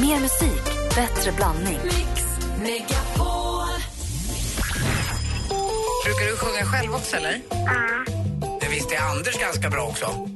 [0.00, 0.64] Mer musik,
[0.94, 1.78] bättre blandning.
[1.84, 2.24] Mix
[2.62, 3.68] Megapol.
[6.04, 7.40] Brukar du sjunga själv också eller?
[8.60, 10.28] Det visste Anders ganska bra också.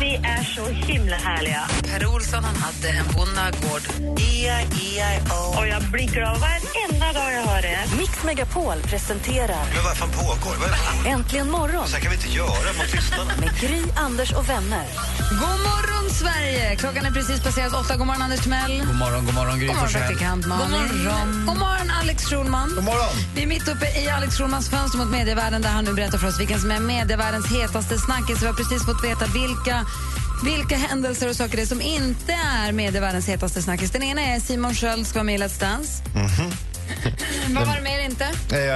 [0.00, 1.62] Ni är så himla härliga.
[1.84, 3.82] Per Olsson han hade en bonnagård.
[4.20, 5.58] E-I-E-I-O.
[5.58, 7.78] Och jag blir glad varenda dag jag hör er.
[7.98, 10.54] Mix Megapol presenterar Men vad fan pågår?
[10.60, 10.70] Vad
[11.04, 11.10] det?
[11.10, 13.32] Äntligen morgon Så här kan vi inte göra mot lyssnarna.
[13.40, 14.84] med Gry, Anders och vänner.
[15.30, 16.76] God morgon, Sverige!
[16.76, 17.96] Klockan är precis passerat åtta.
[17.96, 18.82] God morgon, Anders Timell.
[18.86, 20.06] God morgon, god morgon, Gry God morgon, Forssell.
[20.08, 20.70] praktikant Malin.
[20.70, 21.46] God morgon.
[21.46, 22.72] God morgon, Alex Schulman.
[22.74, 23.08] God morgon.
[23.34, 26.28] Vi är mitt uppe i Alex Schulmans fönster mot medievärlden där han nu berättar för
[26.28, 28.42] oss vilken som är medievärldens hetaste snackis.
[28.42, 29.86] Vi har precis fått veta vilka
[30.44, 33.90] vilka händelser och saker det är som inte är medievärldens hetaste snackis.
[33.90, 36.02] Den ena är Simon Sköld ska vara med i Let's Dance.
[37.48, 38.26] Vad var det mer inte?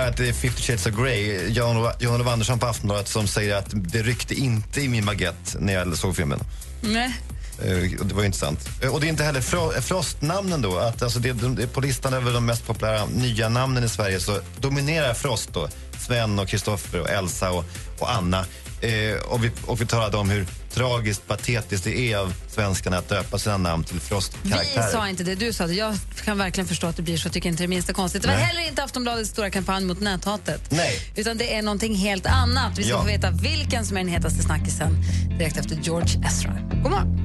[0.09, 1.49] Att det är 50 shades of Grey.
[1.53, 5.59] Jan, Jan Olof Andersson på Aftonbladet som säger att det ryckte inte i min baguette
[5.59, 6.41] när jag såg filmen.
[6.81, 7.15] Nej.
[7.63, 8.69] Eh, Det var ju intressant.
[8.83, 10.79] Eh, Och det är inte heller Fro- Frost-namnen då.
[10.79, 14.41] Att, alltså det, det, på listan över de mest populära nya namnen i Sverige så
[14.61, 15.69] dominerar Frost då.
[16.07, 17.65] Sven och Kristoffer och Elsa och,
[17.99, 18.45] och Anna.
[18.81, 23.09] Eh, och, vi, och vi talade om hur tragiskt patetiskt det är av svenskarna att
[23.09, 24.93] döpa sina namn till Vi Frost-karaktärer.
[24.93, 25.75] sa inte det, du sa det.
[25.75, 27.29] Jag kan verkligen förstå att det blir så.
[27.29, 28.23] Tycker inte det minsta konstigt.
[28.23, 28.45] Det var Nej.
[28.45, 30.61] heller inte Aftonbladets stora kampanj mot näthatet.
[30.71, 31.13] Nej.
[31.17, 32.79] Utan det är någonting helt annat.
[32.79, 33.01] Vi ska Ja.
[33.01, 34.97] få veta vilken som är den hetaste snackisen
[35.39, 36.57] direkt efter George Ezra.
[36.83, 37.24] God morgon.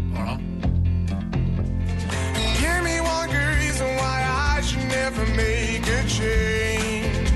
[2.62, 4.18] Give me one good reason why
[4.58, 7.30] I should never make a change.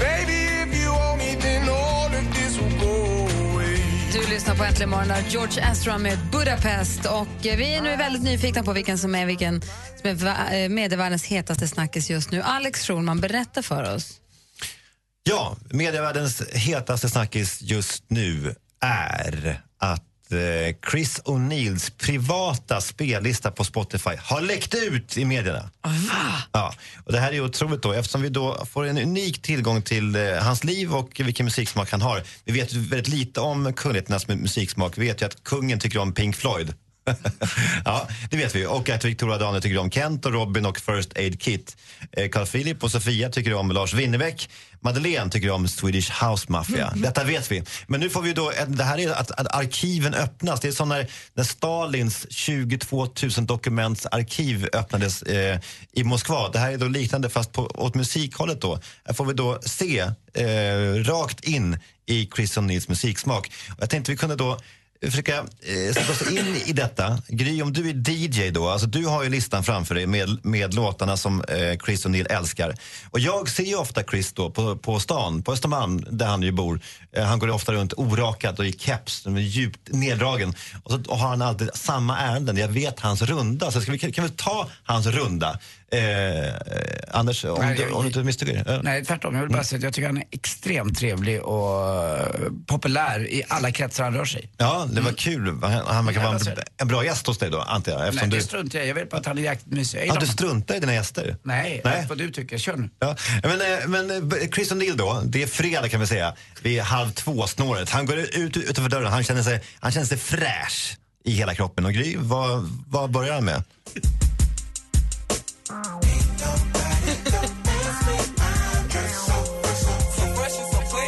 [0.00, 3.76] Baby, if you owe me, then all of this will go away.
[4.12, 7.06] Du lyssnar på Äntligen morgon där George Ezra med Budapest.
[7.06, 9.62] Och eh, vi är nu väldigt nyfikna på vilken som är, vilken
[10.00, 12.42] som är eh, medievärldens hetaste snackis just nu.
[12.42, 14.18] Alex Schulman, berätta för oss.
[15.24, 24.10] Ja, medievärldens hetaste snackis just nu är att eh, Chris O'Neills privata spellista på Spotify
[24.18, 25.70] har läckt ut i medierna.
[26.52, 30.16] Ja, och det här är otroligt då eftersom vi då får en unik tillgång till
[30.16, 32.22] eh, hans liv och vilken musiksmak han har.
[32.44, 34.98] Vi vet väldigt lite om kungligheternas mu- musiksmak.
[34.98, 36.74] Vi vet ju att kungen tycker om Pink Floyd.
[37.84, 38.66] ja, det vet vi.
[38.66, 41.76] Och att Victoria Daniel tycker om Kent och Robin och First Aid Kit.
[42.12, 44.48] Eh, Carl Philip och Sofia tycker om Lars Winnerbäck.
[44.80, 46.92] Madeleine tycker om Swedish House Mafia.
[46.96, 47.62] Detta vet vi.
[47.86, 50.60] Men nu får vi då, det här är att, att arkiven öppnas.
[50.60, 55.58] Det är som när, när Stalins 22 000 dokuments arkiv öppnades eh,
[55.92, 56.48] i Moskva.
[56.48, 58.80] Det här är då liknande fast på, åt musikhållet då.
[59.04, 59.98] Här får vi då se
[60.34, 63.52] eh, rakt in i Chris O'Neills musiksmak.
[63.70, 64.58] Och jag tänkte vi kunde då
[65.10, 67.18] försöka eh, sätta oss in i detta.
[67.28, 70.74] Gry, om du är DJ då, alltså du har ju listan framför dig med, med
[70.74, 72.74] låtarna som eh, Chris Neil älskar.
[73.10, 76.52] Och jag ser ju ofta Chris då på, på stan, på Östermalm där han ju
[76.52, 76.80] bor.
[77.12, 80.54] Eh, han går ju ofta runt orakad och i keps, djupt neddragen.
[80.82, 82.56] Och så har han alltid samma ärenden.
[82.56, 85.58] Jag vet hans runda, så ska vi, kan, kan vi ta hans runda?
[85.92, 86.54] Eh,
[87.14, 88.74] Anders, om, Nej, du, om du inte misslyckas dig?
[88.74, 89.34] Eh, Nej, tvärtom.
[89.34, 92.26] Jag vill bara säga att jag tycker han är extremt trevlig och eh,
[92.66, 94.50] populär i alla kretsar han rör sig.
[94.56, 95.58] Ja, det var kul.
[95.62, 96.58] Han, han verkar vara en, söt.
[96.76, 97.98] en bra gäst hos dig då, antar jag.
[98.00, 98.88] Nej, Eftersom det du, struntar jag.
[98.88, 100.04] Jag vet bara att han är jäkligt mysig.
[100.06, 101.36] Ja, du struntar i dina gäster?
[101.42, 102.06] Nej, Nej.
[102.08, 102.58] vad du tycker.
[102.58, 102.90] Kör nu.
[102.98, 103.16] Ja.
[103.42, 107.10] Men, eh, men eh, Chris O'Neill då, det är fredag kan vi säga, vid halv
[107.10, 107.90] två-snåret.
[107.90, 111.86] Han går ut utanför dörren, han känner sig, han känner sig fräsch i hela kroppen.
[111.86, 113.62] Och Gry, vad, vad börjar han med?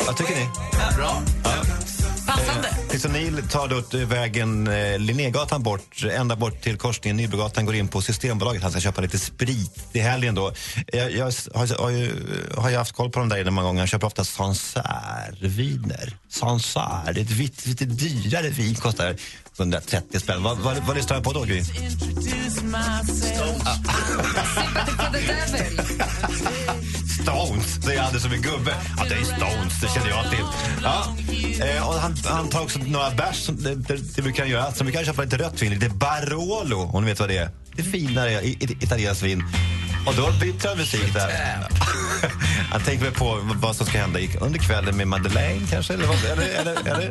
[0.06, 0.48] Vad tycker ni?
[0.96, 1.33] Bra.
[3.04, 7.88] Chris O'Neill tar då vägen eh, Linnégatan bort, ända bort till korsningen Nybrogatan, går in
[7.88, 8.62] på Systembolaget.
[8.62, 10.52] Han ska köpa lite sprit till helgen då.
[10.86, 12.12] Jag, jag har, har, ju,
[12.56, 13.80] har ju haft koll på dem där inne många gånger.
[13.80, 16.16] Han köper ofta Sancerre-viner.
[16.28, 19.16] Sancerre, ett vitt, lite dyrare vin kostar
[19.58, 20.42] 130 spänn.
[20.42, 21.62] Vad, vad, vad lyssnar han på då, Gry?
[27.24, 28.74] Stones, säger Anders som en gubbe.
[28.96, 30.44] Ja, det är Stones, det känner jag till.
[30.82, 31.16] Ja.
[31.66, 34.72] Eh, och han, han tar också några bärs, som det, det, det brukar han göra.
[34.72, 37.50] Så vi kan köpa lite rött vin, lite Barolo, om ni vet vad det är.
[37.76, 39.44] Det finare i- i- italienskt vin.
[40.06, 41.30] Och då byter han musik där.
[42.70, 45.94] Han tänker väl på vad som ska hända under kvällen med Madeleine kanske?
[45.94, 47.06] Eller, vad, eller, eller, eller.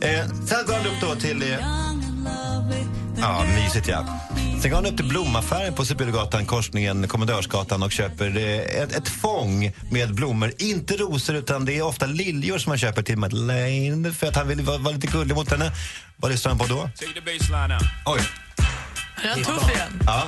[0.00, 1.42] Eh, sen går han upp då till...
[1.52, 1.58] Eh,
[3.20, 4.04] Ja, mysigt ja.
[4.62, 9.08] Sen går han upp till blomaffären på Sibyllegatan, korsningen Kommendörsgatan och köper eh, ett, ett
[9.08, 10.52] fång med blommor.
[10.58, 14.48] Inte rosor utan det är ofta liljor som han köper till Madeleine för att han
[14.48, 15.72] vill vara, vara lite gullig mot henne.
[16.16, 16.90] Vad lyssnar han på då?
[18.06, 18.20] Oj.
[19.28, 20.02] Han tuff igen?
[20.06, 20.24] Ja.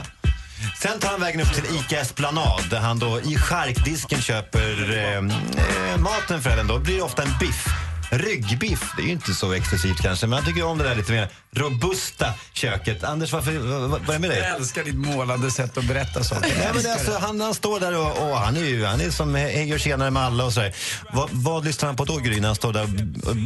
[0.83, 5.17] Sen tar han vägen upp till ICA Esplanad där han då i charkdisken köper eh,
[5.17, 6.67] eh, maten för helgen.
[6.67, 7.67] Då blir det ofta en biff.
[8.11, 11.13] Ryggbiff, det är ju inte så exklusivt kanske, men jag tycker om det där lite
[11.13, 13.05] mer robusta köket.
[13.05, 14.39] Anders, varför, vad, vad är det med dig?
[14.39, 16.49] Jag älskar ditt målande sätt att berätta saker.
[16.59, 17.19] Nej, men alltså, det.
[17.19, 20.11] han, han står där och, och han är ju han är som hej och tjenare
[20.11, 20.75] med alla och sådär.
[21.13, 23.37] Vad, vad lyssnar han på då, Gry, när han står där och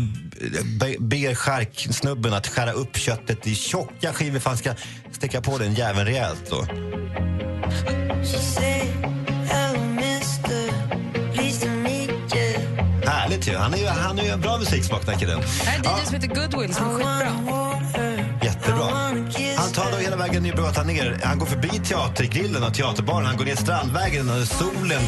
[0.81, 4.75] be- ber charksnubben att skära upp köttet i tjocka skivor för han ska
[5.12, 6.67] sticka på den jäveln rejält då?
[13.44, 13.56] Härligt ju.
[13.56, 15.41] Han är ju, han är ju en bra musiksmak den här killen.
[15.64, 18.41] Det är DJ som heter Goodwill som är skitbra.
[18.43, 18.85] Jättebra.
[19.56, 21.20] Han tar då hela vägen Nybrogatan ner.
[21.25, 23.26] Han går förbi teatergrillen och teaterbaren.
[23.26, 25.02] Han går ner Strandvägen och solen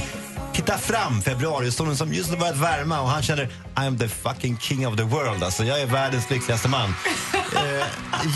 [0.53, 4.87] tittar fram, februarisolen som just har börjat värma och han känner I'm the fucking king
[4.87, 5.43] of the world.
[5.43, 6.95] Alltså, jag är världens lyckligaste man.
[7.57, 7.87] Eh,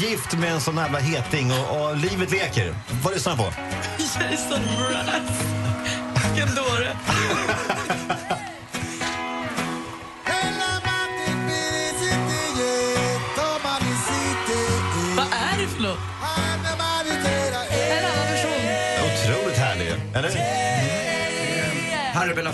[0.02, 2.75] gift med en sån jävla heting och, och livet leker.
[3.02, 3.52] Vad lyssnar han på?
[3.99, 5.43] Jason Mraz.
[6.25, 6.97] Vilken dåre.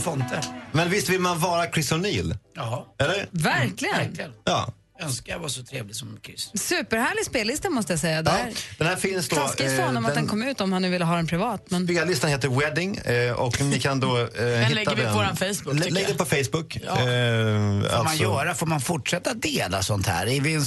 [0.04, 0.48] Harry Belafonte.
[0.72, 2.36] Men visst vill man vara Chris O'Neill?
[2.54, 3.26] Ja, Eller?
[3.30, 3.96] Verkligen.
[3.96, 4.32] verkligen.
[4.44, 4.72] Ja.
[5.00, 6.50] Önskar jag var så trevlig som Chris.
[6.54, 8.22] Superhärlig spellista måste jag säga.
[8.22, 8.54] Det ja.
[8.78, 9.36] Den här finns då...
[9.36, 11.66] Taskigt för eh, honom att den kom ut om han nu ville ha den privat.
[11.70, 15.14] Men Spellistan heter Wedding eh, och ni kan då eh, hitta lägger vi på den.
[15.14, 16.78] våran Facebook, Lä- Lägg det på Facebook.
[16.86, 16.90] Ja.
[16.92, 18.54] Eh, Får man alltså- göra?
[18.54, 20.26] Får man fortsätta dela sånt här?
[20.26, 20.64] Är vi en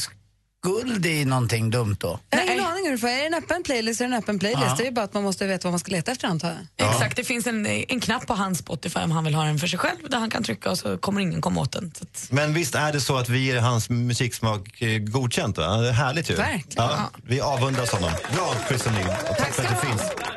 [0.62, 2.20] skuld i någonting dumt då?
[2.30, 3.08] jag det får.
[3.08, 4.66] Är det en öppen playlist är det en öppen playlist.
[4.68, 4.76] Ja.
[4.78, 6.90] Det är ju bara att man måste veta vad man ska leta efter antar jag.
[6.90, 9.68] Exakt, det finns en, en knapp på hans Spotify om han vill ha den för
[9.68, 11.92] sig själv där han kan trycka och så kommer ingen komma åt den.
[11.98, 15.58] Så att, Men visst är det så att vi ger hans musiksmak eh, godkänt?
[15.58, 15.78] Va?
[15.78, 16.36] Det är härligt ju.
[16.36, 16.66] Verkligen.
[16.76, 18.12] Ja, vi avundas honom.
[18.34, 18.86] Bra Chris.
[18.86, 20.29] Och tack för att du finns.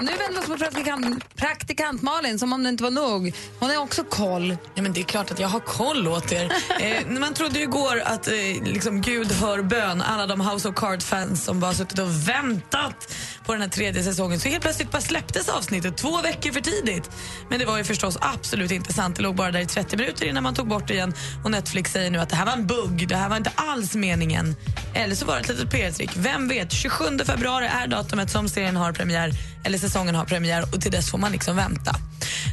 [0.00, 3.34] Nu vänder vi oss mot praktikant, praktikant Malin, som om det inte var nog.
[3.58, 4.56] Hon har också koll.
[4.74, 6.52] ja, men det är klart att jag har koll åt er.
[6.80, 8.34] eh, man trodde ju igår att eh,
[8.64, 13.14] liksom Gud hör bön, alla de House of Cards-fans som bara suttit och väntat
[13.46, 14.40] på den här tredje säsongen.
[14.40, 17.10] Så helt plötsligt bara släpptes avsnittet två veckor för tidigt.
[17.50, 19.16] Men det var ju förstås absolut inte sant.
[19.16, 21.14] Det låg bara där i 30 minuter innan man tog bort det igen.
[21.44, 23.94] Och Netflix säger nu att det här var en bugg, det här var inte alls
[23.94, 24.56] meningen.
[24.94, 26.10] Eller så var det ett litet PR-trick.
[26.16, 26.72] Vem vet?
[26.72, 29.30] 27 februari är datumet som serien har premiär,
[29.64, 31.96] eller säsongen har premiär och till dess får man liksom vänta.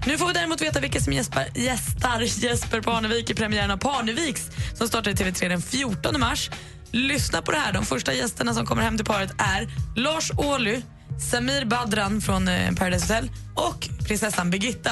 [0.06, 4.50] Nu får vi däremot veta vilka som gäspar, gästar Jesper Parnevik i premiären av Parneviks
[4.74, 6.50] som startar i TV3 den 14 mars.
[6.92, 7.74] Lyssna på det här.
[7.74, 10.82] De första gästerna som kommer hem till paret är Lars Ohly,
[11.32, 14.92] Samir Badran från eh, Paradise Hotel och prinsessan Birgitta.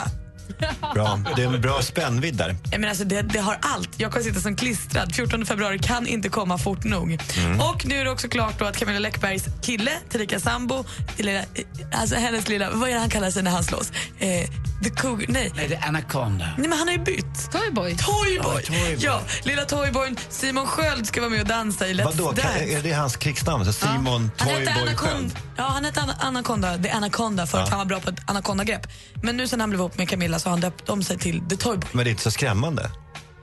[0.94, 1.19] Bra.
[1.36, 2.56] Det är en bra spännvidd där.
[2.63, 3.89] Jag menar, alltså, det, det har allt.
[3.98, 5.15] Jag kan sitta som klistrad.
[5.15, 7.18] 14 februari kan inte komma fort nog.
[7.38, 7.59] Mm.
[7.59, 10.83] Och nu är det också klart då att Camilla Läckbergs kille, tillika sambo,
[11.18, 11.44] lilla, eh,
[11.92, 13.92] alltså hennes lilla, vad är det han kallar sig när han slåss?
[14.19, 14.50] Eh,
[14.83, 15.51] the Cougar, nej.
[15.56, 16.45] Nej, det är Anaconda.
[16.57, 17.51] Nej men han har ju bytt.
[17.51, 17.95] Toyboy.
[17.98, 18.54] Toyboy!
[18.54, 18.98] Ja, Toyboy.
[19.00, 22.31] Ja, lilla Toyboyn Simon Sköld ska vara med och dansa i Let's Vadå?
[22.31, 22.60] Dance.
[22.60, 23.66] Är det hans krigsnamn?
[23.66, 25.39] Så Simon Han hette Toyboy Sköld?
[25.57, 28.88] ja, han hette Ana- Anaconda, The Anaconda för att han var bra på ett anaconda-grepp.
[29.24, 31.42] Men nu sen han blev ihop med Camilla så har han döpt om sig till
[31.50, 31.89] The Toyboy.
[31.92, 32.89] Men det är inte så skrämmande.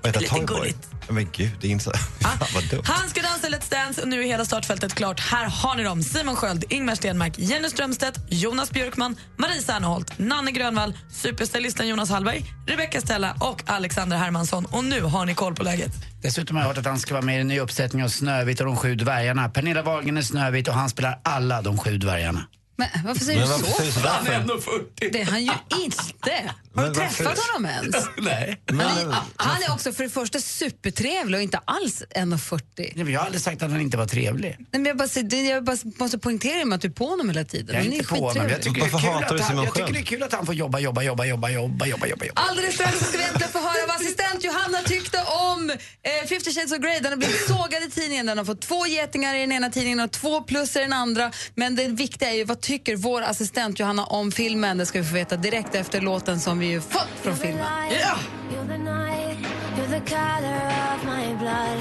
[0.03, 0.59] Vad heter Lite Toyboy?
[0.59, 0.89] gulligt.
[1.11, 1.91] Men gud, det är inte så...
[2.21, 2.83] Fan, vad dumt.
[2.85, 5.21] Han ska dansa Let's Dance och nu är hela startfältet klart.
[5.21, 6.03] Här har ni dem.
[6.03, 12.45] Simon Sköld, Ingmar Stenmark, Jenny Strömstedt, Jonas Björkman, Marie Serneholt, Nanne Grönvall, superstylisten Jonas Hallberg,
[12.67, 14.65] Rebecca Stella och Alexander Hermansson.
[14.65, 15.93] Och nu har ni koll på läget.
[16.23, 18.61] Dessutom har jag hört att han ska vara med i en ny uppsättning av Snövit
[18.61, 19.49] och de sju dvärgarna.
[19.49, 22.47] Pernilla Wahlgren är Snövit och han spelar alla de sju dvärgarna.
[22.77, 23.77] Men varför säger Men du varför så?
[23.77, 24.61] säger du sådär för?
[24.99, 25.11] 40.
[25.13, 25.53] Det är han ju
[25.85, 26.51] inte.
[26.79, 27.97] Har du varför- träffat honom ens?
[28.19, 28.61] Nej.
[28.67, 32.61] Han är, han är också för det första supertrevlig och inte alls 1,40.
[32.77, 34.57] Nej, men Jag har aldrig sagt att han inte var trevlig.
[34.59, 37.45] Nej, men jag, bara, jag bara måste poängtera med att du är på honom hela
[37.45, 37.67] tiden.
[37.67, 38.49] Jag är Han inte på honom.
[38.49, 40.03] Jag tycker, det är Varför kul hatar du att han, Simon jag tycker det är
[40.03, 42.27] kul att han får jobba, jobba, jobba, jobba, jobba, jobba, jobba.
[42.35, 45.19] Alldeles strax ska vi äntligen få höra vad assistent Johanna tyckte
[45.53, 47.01] om eh, 50 shades of Grey.
[47.01, 48.27] Den har blivit sågad i tidningen.
[48.27, 51.33] Den har fått två getingar i den ena tidningen och två plus i den andra.
[51.55, 54.79] Men det viktiga är ju vad tycker vår assistent Johanna om filmen?
[54.79, 57.67] Det ska vi få veta direkt efter låten som vi ju fått från filmen.
[57.91, 58.17] Ja!
[58.51, 59.39] You're the night,
[59.77, 60.63] you're the color
[60.95, 61.79] of my blood.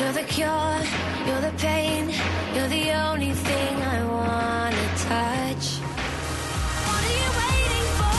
[0.00, 0.80] You're the cure,
[1.26, 2.12] you're the pain.
[2.54, 5.66] You're the only thing I wanna touch.
[6.86, 8.18] What are you waiting for?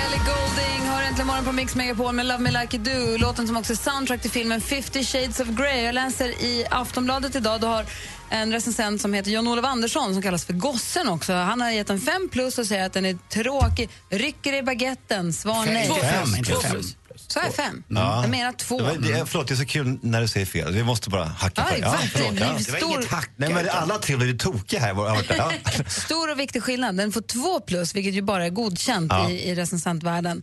[0.00, 0.75] Ellie Goulding
[1.16, 3.16] äntligen morgon på Mix Megapol med Love Me Like You Do.
[3.18, 5.82] Låten som också är soundtrack till filmen 50 Shades of Grey.
[5.84, 7.84] Jag läser i Aftonbladet idag, då har
[8.30, 11.32] en recensent som heter John-Olof Andersson som kallas för Gossen också.
[11.32, 15.32] Han har gett den 5 plus och säger att den är tråkig, rycker i baguetten,
[15.32, 15.88] svar nej.
[15.88, 16.70] Inte fem, inte Två fem.
[16.72, 16.96] plus.
[17.16, 17.82] Så är fem.
[17.88, 18.20] Ja.
[18.22, 18.78] Jag menar två.
[18.78, 20.72] Det var, det, förlåt, det är så kul när du säger fel.
[20.72, 22.32] Vi måste bara hacka Aj, på förlåt, ja.
[22.32, 23.30] Det är Det var inget Stor- hack.
[23.36, 24.88] Nej, men alla tre blir tokiga här.
[24.88, 25.36] jag det.
[25.36, 25.52] Ja.
[25.88, 26.96] Stor och viktig skillnad.
[26.96, 29.30] Den får två plus, vilket ju bara är godkänt Ja.
[29.30, 30.42] i, i recensentvärlden.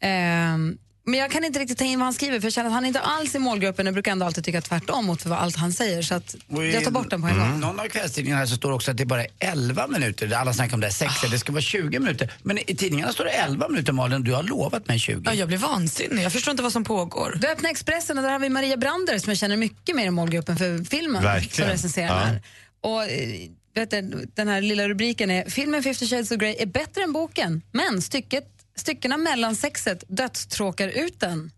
[0.00, 2.74] Ehm, Men jag kan inte riktigt ta in vad han skriver för jag känner att
[2.74, 3.86] han inte alls är målgruppen.
[3.86, 6.02] Jag brukar ändå alltid tycka tvärtom mot vad allt han säger.
[6.02, 6.38] Så att i
[6.74, 7.60] jag tar bort den på en gång.
[7.60, 10.32] Någon av kvällstidningarna här så står också att det är bara 11 minuter.
[10.32, 12.32] Alla snackar om det här sexet, det ska vara 20 minuter.
[12.42, 15.22] Men i tidningarna står det 11 minuter Malin, du har lovat mig 20.
[15.24, 16.22] Ja, jag blir vansinnig.
[16.24, 17.38] Jag förstår inte vad som pågår.
[17.40, 20.10] Du öppnar Expressen och där har vi Maria Brander som jag känner mycket mer i
[20.10, 21.22] målgruppen för filmen.
[21.22, 21.50] Verkligen.
[21.68, 22.14] Som recenserar Ja.
[22.14, 22.42] här.
[22.80, 23.28] Och, eh,
[23.74, 27.12] vet du, den här lilla rubriken är Filmen 50 shades of Grey är bättre än
[27.12, 28.44] boken, men stycket,
[28.82, 31.50] styckena mellan sexet dödstråkar ut den.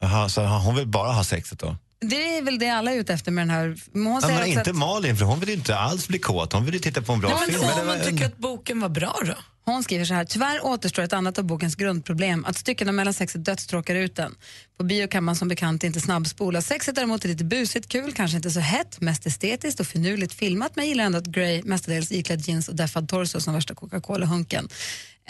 [0.00, 1.76] Jaha, så hon vill bara ha sexet då?
[2.00, 3.76] Det är väl det alla är ute efter med den här.
[3.92, 6.52] Men hon men inte att Malin, för hon vill ju inte alls bli kåt.
[6.52, 7.62] Hon vill ju titta på en bra Ja, men film.
[7.62, 9.34] om det man tycker att boken var bra då?
[9.64, 13.44] Hon skriver så här, tyvärr återstår ett annat av bokens grundproblem, att styckena mellan sexet
[13.44, 14.34] dödstråkar ut den.
[14.78, 16.62] På bio kan man som bekant inte snabbspola.
[16.62, 20.76] Sexet däremot är lite busigt, kul, kanske inte så hett, mest estetiskt och finurligt filmat,
[20.76, 24.68] men jag gillar ändå att Grey mestadels iklädd jeans och deffad torso som värsta Coca-Cola-hunken.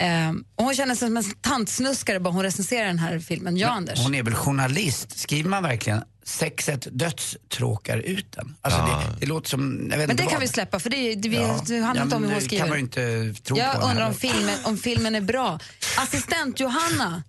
[0.01, 3.57] Ehm, och hon känner sig som en tantsnuskare bara hon recenserar den här filmen.
[3.57, 3.99] Ja, Anders?
[3.99, 5.19] Hon är väl journalist?
[5.19, 8.55] Skriver man verkligen sexet dödstråkar ut den?
[8.61, 11.29] Alltså det, det låter som, jag vet Men det kan vi släppa, för det, det,
[11.29, 11.61] vi, Ja.
[11.67, 12.63] det handlar Ja, inte om hur hon det skriver.
[12.63, 15.59] kan man inte tro på Jag henne undrar om filmen, om filmen är bra.
[15.97, 17.23] Assistent Johanna,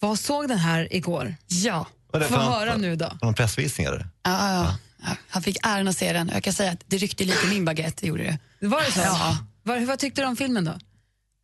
[0.00, 1.34] vad såg den här igår?
[1.46, 1.86] Ja.
[2.12, 3.12] Vad är det Få höra nu då.
[3.22, 3.98] Någon pressvisning eller?
[4.22, 5.16] Ja, ja, ja.
[5.28, 6.30] Han fick äran att se den.
[6.34, 8.22] Jag kan säga att det ryckte lite i min baguette, det gjorde
[8.58, 8.66] det.
[8.66, 9.00] Var det så?
[9.00, 9.38] Ja.
[9.62, 10.72] Vad, vad tyckte du om filmen då?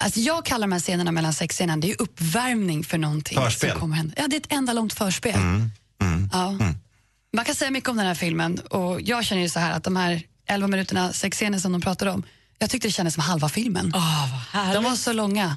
[0.05, 3.39] Alltså jag kallar de här scenerna mellan sexscenerna, det är uppvärmning för någonting.
[3.39, 3.71] Förspel.
[3.71, 4.15] Som kommer hända.
[4.17, 5.41] Ja, det är ett enda långt förspel.
[6.33, 6.57] Ja.
[7.33, 9.85] Man kan säga mycket om den här filmen och jag känner ju så här att
[9.85, 12.23] de här 11 minuterna sexscener som de pratar om,
[12.59, 13.93] jag tyckte det kändes som halva filmen.
[14.75, 15.57] de var så långa.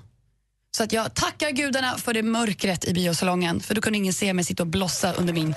[0.77, 4.33] Så att jag tackar gudarna för det mörkret i biosalongen, för då kunde ingen se
[4.33, 5.55] mig sitta och blossa under min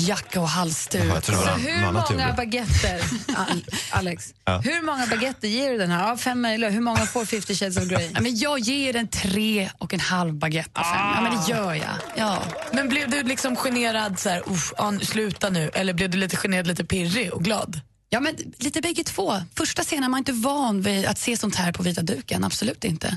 [0.00, 1.02] jacka och halsduk.
[1.02, 3.00] Det Så hur många baguetter,
[3.36, 4.58] Al- Alex, Ja.
[4.58, 6.12] hur många baguetter ger du den här?
[6.12, 8.10] Av fem möjliga, hur många får 50 shades of Grey?
[8.14, 10.92] Ja, men jag ger den tre och en halv baguette av fem.
[11.14, 11.94] Ja, men det gör jag.
[12.16, 12.42] Ja.
[12.72, 15.70] Men blev du liksom generad så här, "Uff, ja, sluta nu?
[15.74, 17.80] Eller blev du lite generad, lite pirrig och glad?
[18.12, 19.34] Ja, men lite bägge två.
[19.56, 22.44] Första scenen, man är inte van vid att se sånt här på vita duken.
[22.44, 23.16] Absolut inte.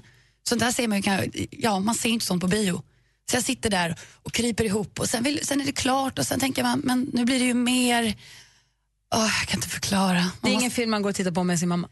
[0.49, 2.83] Sånt här ser man ju, kan- ja, man ser inte sånt på bio.
[3.29, 6.27] Så jag sitter där och kryper ihop och sen, vill, sen är det klart och
[6.27, 8.15] sen tänker man, men nu blir det ju mer...
[9.15, 10.13] Åh, jag kan inte förklara.
[10.19, 11.89] Man Det är ingen måste- film man går och tittar på med sin mamma.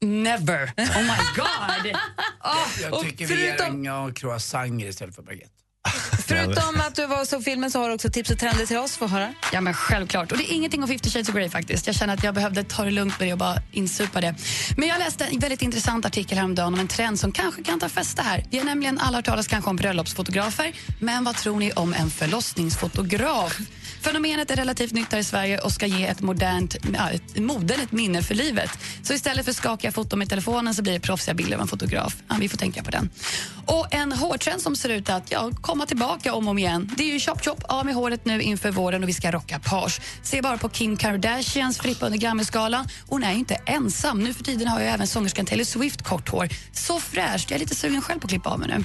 [0.00, 0.64] Never.
[0.76, 1.96] Oh my god.
[2.82, 5.57] Jag Och tycker vi ger en croissanter istället för baguette.
[6.26, 8.78] Förutom att du var och såg filmen så har du också tips och trender till
[8.78, 8.96] oss.
[8.96, 9.34] Få höra.
[9.52, 10.32] Ja men självklart.
[10.32, 11.86] Och det är ingenting om 50 shades of Grey faktiskt.
[11.86, 14.34] Jag känner att jag behövde ta det lugnt med det och bara insupa det.
[14.76, 17.88] Men jag läste en väldigt intressant artikel häromdagen om en trend som kanske kan ta
[17.88, 18.44] fäste här.
[18.50, 20.72] Vi har nämligen alla hört talas kanske om bröllopsfotografer.
[21.00, 23.58] Men vad tror ni om en förlossningsfotograf?
[24.00, 27.80] Fenomenet är relativt nytt här i Sverige och ska ge ett modernt, ja, ett moden
[27.80, 28.70] ett minne för livet.
[29.02, 32.16] Så istället för skakiga foton med telefonen så blir det proffsiga bilder av en fotograf.
[32.28, 33.10] Ja, vi får tänka på den.
[33.66, 36.90] Och en hårtrend som ser ut att ja, komma tillbaka om och om igen.
[36.96, 39.58] Det är ju chop chop av med håret nu inför våren och vi ska rocka
[39.58, 40.00] page.
[40.22, 42.88] Se bara på Kim Kardashians frippa under Grammisgalan.
[43.08, 44.24] Hon är ju inte ensam.
[44.24, 46.48] Nu för tiden har ju även sångerskan Taylor Swift kort hår.
[46.72, 47.50] Så fräscht.
[47.50, 48.84] Jag är lite sugen själv på att klippa av mig nu.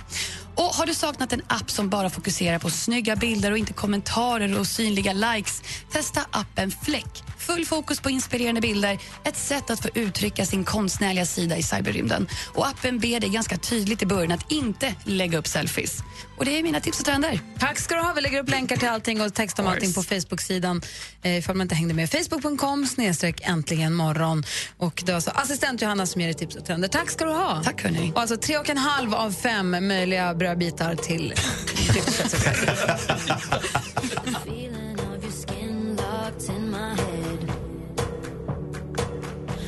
[0.77, 4.67] Har du saknat en app som bara fokuserar på snygga bilder och inte kommentarer och
[4.67, 5.61] synliga likes?
[5.91, 7.23] Testa appen Fläck.
[7.37, 12.27] Full fokus på inspirerande bilder, ett sätt att få uttrycka sin konstnärliga sida i cyberrymden.
[12.53, 15.97] Och appen ber dig ganska tydligt i början att inte lägga upp selfies.
[16.37, 17.39] Och det är mina tips och trender.
[17.59, 18.13] Tack ska du ha.
[18.13, 20.81] Vi lägger upp länkar till allting och text om allting på Facebook-sidan
[21.23, 22.09] eh, ifall man inte hängde med.
[22.11, 24.43] Facebook.com snedstreck äntligen morgon.
[24.77, 26.87] Och det var alltså assistent Johanna som ger dig tips och trender.
[26.87, 27.63] Tack ska du ha.
[27.63, 28.11] Tack hörni.
[28.15, 34.33] Och alltså tre och en halv av fem möjliga brödbitar till 50 Shades of Grey.
[34.45, 37.51] Feeling of your skin locked in my head.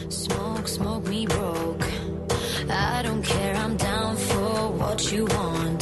[0.10, 1.84] Smoke, smoke me broke.
[2.70, 5.75] I don't care, I'm down for what you want.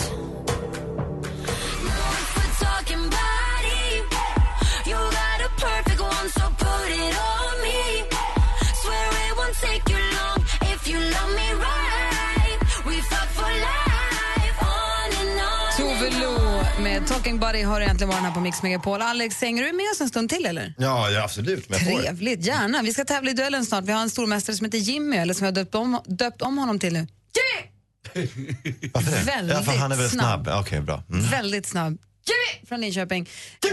[17.43, 19.01] Buddy har äntligen varit här på Mix Megapol.
[19.01, 20.73] Alex, hänger du med oss en stund till eller?
[20.77, 21.69] Ja, ja absolut.
[21.69, 21.79] Men.
[21.79, 22.81] Trevligt, gärna.
[22.81, 23.83] Vi ska tävla i duellen snart.
[23.83, 26.57] Vi har en stormästare som heter Jimmy, eller som jag har döpt om, döpt om
[26.57, 26.99] honom till nu.
[26.99, 27.69] Jimmy!
[28.93, 29.17] Varför det?
[29.17, 30.45] Väldigt ja, för han är väl snabb.
[30.45, 30.59] snabb.
[30.59, 31.03] Okej, bra.
[31.09, 31.29] Mm.
[31.29, 31.97] Väldigt snabb.
[32.25, 32.67] Jimmy!
[32.67, 33.29] Från Linköping.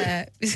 [0.07, 0.49] Eh,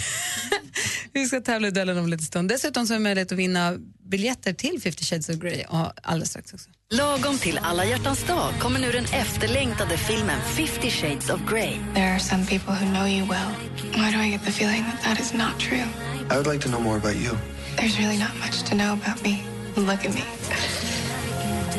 [1.15, 2.49] vi, ska, tävla i duellen om en liten stund.
[2.49, 3.79] Dessutom så är det möjlighet att vinna
[4.11, 5.65] biljetter till 50 Shades of Grey
[6.03, 6.71] alldeles strax också.
[6.91, 11.73] Lagom till alla hjärtans dag kommer nu den efterlängtade filmen 50 shades of Grey.
[11.95, 13.51] There are some people who know you well.
[13.95, 15.87] Why do I get the feeling that that is not true?
[16.31, 17.31] I would like to know more about you.
[17.77, 19.43] There's really not much to know about me.
[19.77, 20.25] Look at me.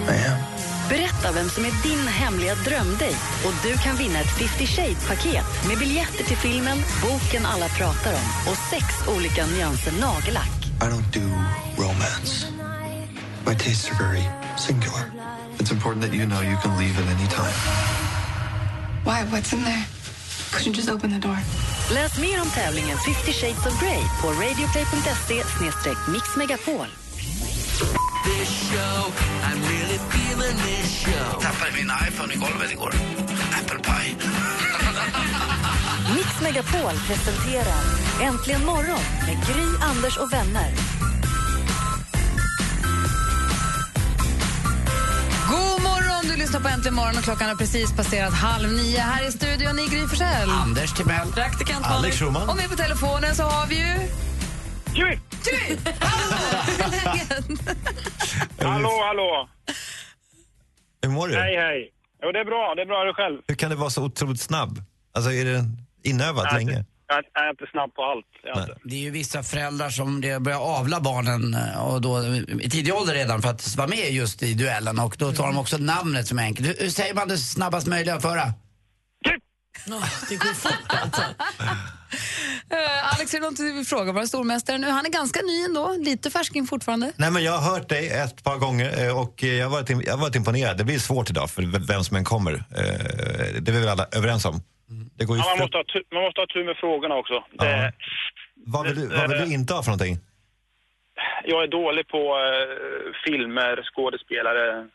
[0.07, 0.54] I am.
[0.89, 5.77] Berätta vem som är din hemliga drömdejt och du kan vinna ett 50 Shades-paket med
[5.77, 10.55] biljetter till filmen, boken alla pratar om och sex olika nyanser nagellack.
[10.81, 11.27] I don't do
[11.83, 12.47] romance.
[13.47, 14.23] My tastes are very
[14.57, 15.11] singular.
[15.59, 17.55] It's important that you know you can leave at any time.
[19.05, 19.23] Why?
[19.31, 19.85] What's in there?
[20.51, 21.37] Couldn't you just open the door?
[21.93, 25.43] Läs mer om tävlingen 50 Shades of Grey på radioplay.se
[26.11, 26.87] mixmegapol.
[31.41, 32.93] Tappade min iPhone i golvet igår.
[33.61, 34.15] Apple pie.
[36.15, 37.83] Mix Megapol presenterar
[38.21, 40.71] Äntligen morgon med Gry, Anders och vänner.
[45.49, 46.21] God morgon!
[46.23, 48.99] Du lyssnar på Äntligen morgon och klockan har precis passerat halv nio.
[48.99, 50.49] Här i studion i Gry Forssell.
[50.49, 51.31] Anders Timell.
[51.31, 52.49] Praktikant Alex Schulman.
[52.49, 53.93] Och med på telefonen så har vi ju...
[54.93, 55.19] Gry!
[55.43, 55.77] Gry!
[55.99, 57.19] Hallå!
[58.61, 59.49] Hallå, hallå!
[61.05, 61.35] Hur mår du?
[61.35, 61.91] Hej, hej.
[62.23, 62.73] Jo, det är bra.
[62.75, 63.01] Det är bra.
[63.01, 63.41] Är du själv?
[63.47, 64.81] Hur kan du vara så otroligt snabb?
[65.13, 65.63] Alltså, är det
[66.03, 66.85] inövat Nej, länge?
[67.07, 68.25] Jag är inte snabb på allt.
[68.83, 73.13] Det är ju vissa föräldrar som börjar avla barnen eh, och då, i tidig ålder
[73.13, 76.39] redan för att vara med just i duellen och då tar de också namnet som
[76.39, 76.81] är enkelt.
[76.81, 78.23] Hur, säger man det snabbast möjliga att
[80.29, 81.21] det går fort alltså.
[82.69, 84.87] Eh, Alex, är det något du vill fråga vår stormästare nu?
[84.89, 87.11] Han är ganska ny ändå, lite färsking fortfarande.
[87.15, 90.13] Nej, men jag har hört dig ett par gånger eh, och jag har varit, jag
[90.13, 90.77] har varit imponerad.
[90.77, 92.53] Det blir svårt idag för vem som än kommer.
[92.53, 92.61] Eh,
[93.61, 94.55] Det är vi väl alla överens om.
[95.17, 97.43] Det går ju Ja, man, måste ha tu- man måste ha tur med frågorna också.
[97.59, 97.93] Det,
[98.65, 100.17] vad, vill du, vad vill du inte ha för någonting?
[101.45, 104.87] jag är dålig på eh, filmer, skådespelare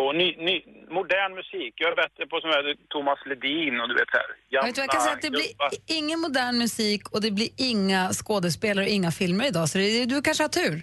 [0.00, 0.56] och ny, ny,
[0.98, 1.72] modern musik.
[1.82, 4.28] Jag är bättre på som här, Thomas Ledin och du vet här.
[4.48, 5.50] Jag, vet, vad, jag kan säga att det blir
[5.98, 9.68] ingen modern musik och det blir inga skådespelare och inga filmer idag.
[9.68, 10.82] Så det, du kanske har tur.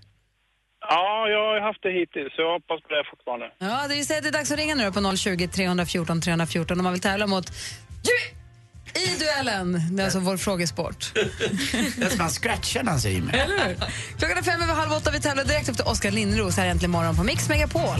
[0.89, 3.51] Ja, jag har haft det hittills, så jag hoppas på det fortfarande.
[3.57, 6.79] Ja, det vill säga att det är dags att ringa nu på 020 314 314
[6.79, 7.45] om man vill tävla mot
[8.95, 9.81] i duellen.
[9.91, 11.11] Det är alltså vår frågesport.
[11.13, 13.39] Det är som man scratchar när han säger mig.
[13.39, 13.75] Eller?
[14.17, 15.11] Klockan är fem över halv åtta.
[15.11, 17.99] Vi tävlar direkt efter Oskar Lindros här äntligen morgon på Mix Megapol.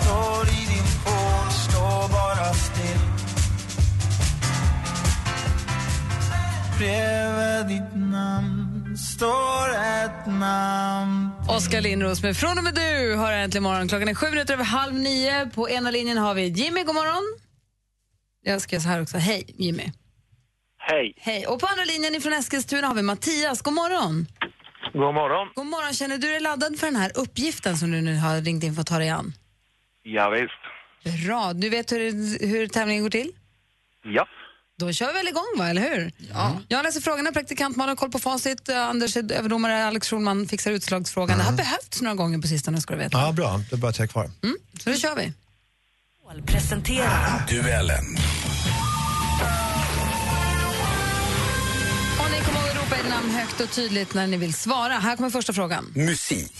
[0.00, 3.02] Står i din pool, står bara still
[6.78, 13.62] Bredvid ditt namn står ett namn Oskar Lindros med Från och med du har äntligen
[13.62, 13.88] morgon.
[13.88, 15.50] Klockan är sju minuter över halv nio.
[15.54, 17.38] På ena linjen har vi Jimmy, god morgon.
[18.42, 19.16] Jag ska så här också.
[19.18, 19.92] Hej, Jimmy.
[20.78, 21.14] Hej.
[21.16, 21.46] Hej.
[21.46, 23.62] Och på andra linjen ifrån Eskilstuna har vi Mattias.
[23.62, 24.26] God morgon.
[24.92, 25.48] God morgon.
[25.54, 25.92] God morgon.
[25.92, 28.80] Känner du dig laddad för den här uppgiften som du nu har ringt in för
[28.80, 29.32] att ta dig an?
[30.02, 31.26] Ja, visst.
[31.26, 31.52] Bra.
[31.52, 33.32] Du vet hur, hur tävlingen går till?
[34.04, 34.26] Ja.
[34.78, 35.68] Då kör vi väl igång, va?
[35.68, 36.12] eller hur?
[36.32, 36.60] Ja.
[36.68, 38.68] Jag läser frågorna, praktikant Malin har koll på facit.
[38.68, 41.38] Eh, Anders är överdomare, Alex Schulman fixar utslagsfrågan.
[41.38, 43.18] Det har behövts några gånger på sistone, ska du veta.
[43.18, 43.60] Ja, bra.
[43.70, 44.30] Det är bara är kvar.
[44.42, 44.56] Mm.
[44.80, 45.32] Så då kör vi.
[46.46, 48.04] Presenterar Duellen.
[52.20, 54.92] Och ni kommer att ropa ert namn högt och tydligt när ni vill svara.
[54.92, 55.92] Här kommer första frågan.
[55.96, 56.52] Musik.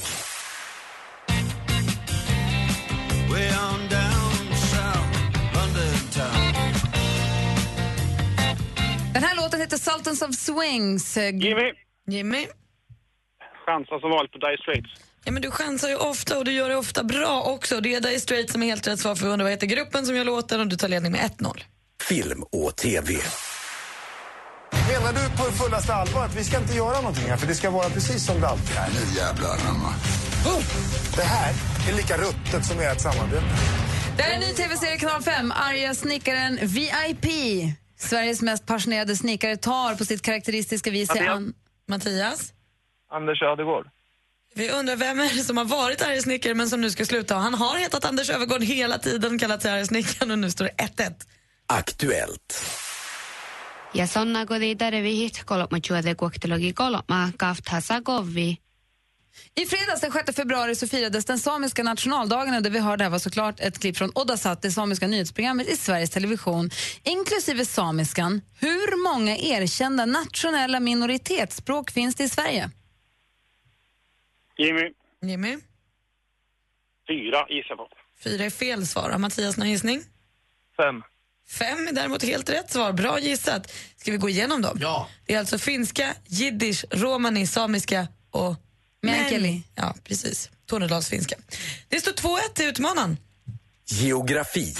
[9.14, 11.16] Den här låten heter Sultans of Swings.
[11.16, 11.72] Jimmy,
[12.06, 12.46] Jimmy?
[13.66, 14.90] chansa som vanligt på Dire Straits.
[15.24, 17.80] Ja, men du chansar ju ofta och du gör det ofta bra också.
[17.80, 20.06] Det är Dire Straits som är helt rätt svar för vi undrar vad heter gruppen
[20.06, 21.60] som gör låten och du tar ledning med 1-0.
[22.08, 23.14] Film och TV.
[24.88, 27.70] Menar du på fullaste allvar att vi ska inte göra någonting här för det ska
[27.70, 28.88] vara precis som det alltid är?
[28.88, 29.94] Nu jävlar anamma.
[31.16, 31.52] Det här
[31.88, 33.44] är lika ruttet som ert samarbete.
[34.16, 35.52] Det här är en ny tv-serie, kanal 5.
[35.52, 37.26] Arga snickaren VIP.
[37.98, 41.28] Sveriges mest passionerade snickare tar på sitt karaktäristiska vis Mattias.
[41.28, 41.54] an...
[41.88, 42.52] Mattias?
[43.10, 43.86] Anders Ödegård.
[44.54, 47.34] Vi undrar vem är det som har varit arg snickare men som nu ska sluta.
[47.36, 50.70] Han har hetat Anders Övergård hela tiden, kallat sig arg snickaren och nu står det
[50.70, 51.12] 1-1.
[51.66, 52.64] Aktuellt.
[53.92, 58.61] Ja sonna kodi tarvihit kolma chuode kuoktologi kolma kaftasa govi.
[59.54, 63.10] I fredags den 6 februari så firades den samiska nationaldagen och det vi hörde här
[63.10, 66.70] var såklart ett klipp från Oddasat, det samiska nyhetsprogrammet i Sveriges Television.
[67.02, 72.70] Inklusive samiskan, hur många erkända nationella minoritetsspråk finns det i Sverige?
[74.58, 74.90] Jimmy,
[75.22, 75.58] Jimmy?
[77.08, 77.88] fyra gissar på.
[78.24, 79.10] Fyra är fel svar.
[79.10, 80.02] Har Mattias någon gissning?
[80.76, 81.02] Fem.
[81.48, 82.92] Fem är däremot helt rätt svar.
[82.92, 83.72] Bra gissat.
[83.96, 84.78] Ska vi gå igenom dem?
[84.80, 85.08] Ja.
[85.26, 88.54] Det är alltså finska, jiddisch, romani, samiska och...
[89.02, 89.62] Meänkieli.
[89.74, 90.50] Ja, precis.
[90.66, 91.36] Tornedalsfinska.
[91.88, 93.16] Det står 2-1 till utmanaren.
[93.86, 94.74] Geografi.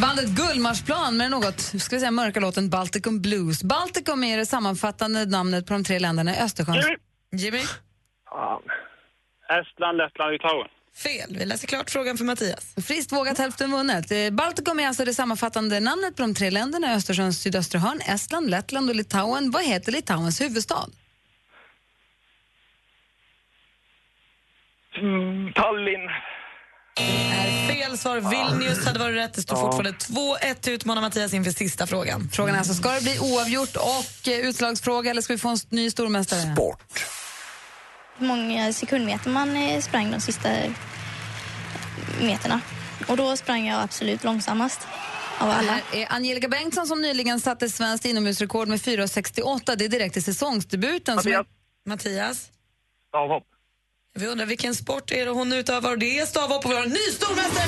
[0.00, 3.62] Bandet Gullmarsplan med något ska vi säga, mörka låten Balticum Blues.
[3.62, 6.74] Balticum är det sammanfattande namnet på de tre länderna i Östersjön.
[6.74, 6.96] Jimmy.
[7.32, 7.62] Jimmy?
[8.30, 8.62] Fan.
[9.60, 10.68] Estland, Lettland, Litauen.
[10.96, 11.36] Fel.
[11.38, 12.74] Vi läser klart frågan för Mattias.
[12.86, 14.10] Friskt vågat, hälften vunnet.
[14.10, 18.50] Eh, Balticum är alltså det sammanfattande namnet på de tre länderna Östersjöns sydöstra hörn, Estland,
[18.50, 19.50] Lettland och Litauen.
[19.50, 20.86] Vad heter Litauens huvudstad?
[24.96, 26.08] Mm, Tallinn.
[26.96, 28.20] är fel svar.
[28.20, 29.34] Vilnius hade varit rätt.
[29.34, 29.60] Det står Ja.
[29.62, 32.28] fortfarande 2-1 till utmanar Mattias inför sista frågan.
[32.32, 35.56] Frågan är alltså, ska det bli oavgjort och eh, utslagsfråga eller ska vi få en
[35.68, 36.54] ny stormästare?
[36.54, 37.04] Sport.
[38.18, 40.48] Hur många sekundmeter man eh, sprang de sista
[42.20, 42.60] meterna.
[43.08, 44.80] Och då sprang jag absolut långsammast
[45.38, 45.72] av Det alla.
[45.72, 49.76] här är Angelica Bengtsson som nyligen satte svenskt inomhusrekord med 4,68.
[49.76, 51.22] Det är direkt i säsongsdebuten.
[51.22, 51.44] Som är...
[51.86, 52.50] Mattias?
[53.08, 53.44] Stavhopp.
[54.14, 56.82] Vi undrar vilken sport är det hon utövar och det är stavhopp och vi har
[56.82, 57.64] en ny stormästare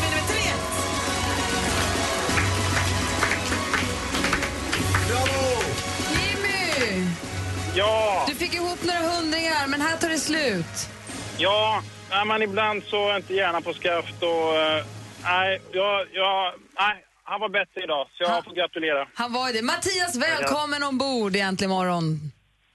[7.76, 10.88] Ja, Du fick ihop några hundringar, men här tar det slut.
[11.38, 11.82] ja.
[12.10, 14.56] Nej, men ibland så är inte gärna på skaft och...
[14.56, 14.84] eh,
[15.22, 19.08] nej, jag, jag, nej, han var bättre idag, så jag får gratulera.
[19.14, 19.62] Han var det.
[19.62, 22.32] Mattias, välkommen ombord i Äntligen morgon.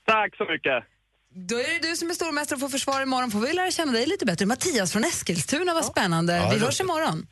[0.08, 0.84] Tack så mycket.
[1.34, 3.32] Då är det du som är stormästare och får försvara imorgon.
[3.32, 4.46] Får vi lära känna dig lite bättre.
[4.46, 6.36] Mattias från Eskilstuna, vad spännande.
[6.38, 7.28] Ja, vi hörs imorgon.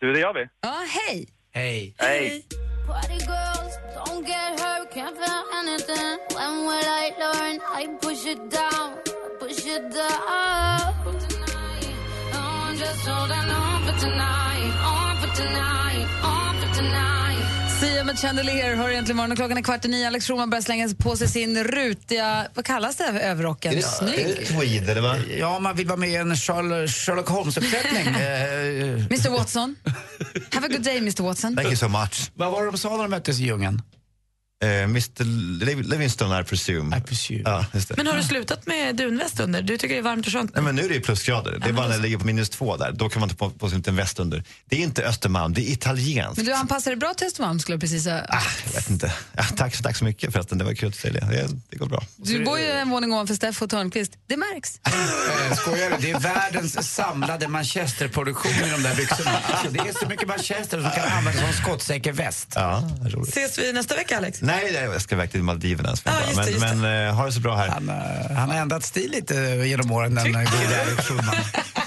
[0.00, 0.46] Du, det gör vi.
[0.60, 1.28] Ja, hej!
[1.52, 1.94] Hej.
[1.98, 2.44] Hej.
[2.88, 6.18] Party girls, don't get hurt, can't feel anything.
[6.34, 7.60] When will I learn?
[7.80, 8.96] I push it down,
[9.38, 10.94] push it down.
[11.04, 11.92] Tonight,
[12.32, 17.27] I'm just holding on for tonight, on for tonight, on for tonight.
[17.80, 20.06] Sia med Chandelier hör egentligen morgon och klockan är kvart i nio.
[20.06, 23.82] Alex Schulman börjar slänga på sig sin rutiga, vad kallas det, överrocken?
[23.82, 24.46] Snygg.
[24.46, 25.18] Tweed, eller vad?
[25.38, 28.08] Ja, man vill vara med i en Sherlock Holmes-uppsättning.
[28.18, 29.76] Eh, Mr Watson.
[30.52, 31.56] Have a good day, Mr Watson.
[31.56, 32.30] Thank you so much.
[32.34, 33.82] Vad var det de sa när de möttes i djungeln?
[34.64, 35.24] Uh, Mr
[35.64, 36.96] Liv- Livingstone, I presume.
[36.96, 37.42] I presume.
[37.44, 37.94] Ja, just det.
[37.96, 39.62] Men har du slutat med dunväst under?
[39.62, 40.54] Du tycker det är varmt och skönt?
[40.54, 41.58] Nej, men nu är det plusgrader.
[41.62, 42.92] Det är bara när det ligger på minus två där.
[42.92, 44.44] Då kan man ta på, på sig en liten väst under.
[44.68, 46.36] Det är inte Östermalm, det är italienskt.
[46.36, 48.26] Men du anpassar dig bra till Östermalm skulle jag precis säga.
[48.66, 49.12] Jag vet inte.
[49.36, 51.20] Ja, tack, så, tack så mycket förresten, det var kul att säga det.
[51.20, 52.02] Det, det går bra.
[52.16, 54.12] Du bor ju en våning ovanför Steffo Törnqvist.
[54.26, 54.80] Det märks.
[54.86, 55.96] Eh, Skojar du?
[56.00, 59.30] Det är världens samlade manchesterproduktion i de där byxorna.
[59.46, 62.48] Alltså, det är så mycket manchester som kan användas som skottsäker väst.
[62.54, 63.28] Ja, roligt.
[63.28, 64.42] Ses vi nästa vecka, Alex?
[64.48, 65.96] Nej, jag ska iväg till Maldiverna.
[65.96, 66.74] Sven, Ja, just det, men just det.
[66.76, 67.68] men eh, ha det så bra här.
[67.68, 69.34] Han, eh, han har ändrat stil lite
[69.66, 71.34] genom åren, den eh, gode Alex Schulman.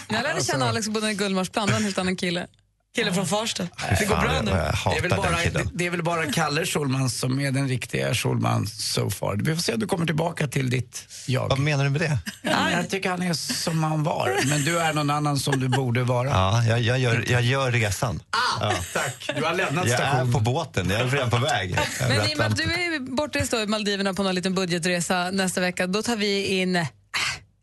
[0.09, 2.47] När jag lärde känna Alex och bodde i Gullmarsplan, det var en helt annan kille.
[2.95, 3.63] Killen från Farsta.
[3.99, 4.51] Det går bra nu.
[4.51, 4.57] Det
[4.97, 5.65] är, väl bara, killen.
[5.65, 9.35] det, det är väl bara Kalle Schulman som är den riktiga Schulman so far.
[9.43, 11.49] Vi får se om du kommer tillbaka till ditt jag.
[11.49, 12.17] Vad menar du med det?
[12.41, 15.67] Ja, Jag tycker han är som han var, men du är någon annan som du
[15.67, 16.29] borde vara.
[16.29, 18.19] Ja, jag, jag, gör, jag gör resan.
[18.59, 18.73] ja.
[18.93, 20.33] Tack, du har lämnat Jag är stationen.
[20.33, 21.75] på båten, jag är redan på väg.
[21.99, 22.57] Men i och med att allt.
[22.57, 26.75] du är bortrest i Maldiverna på någon liten budgetresa nästa vecka, då tar vi in...
[26.75, 26.87] Äh,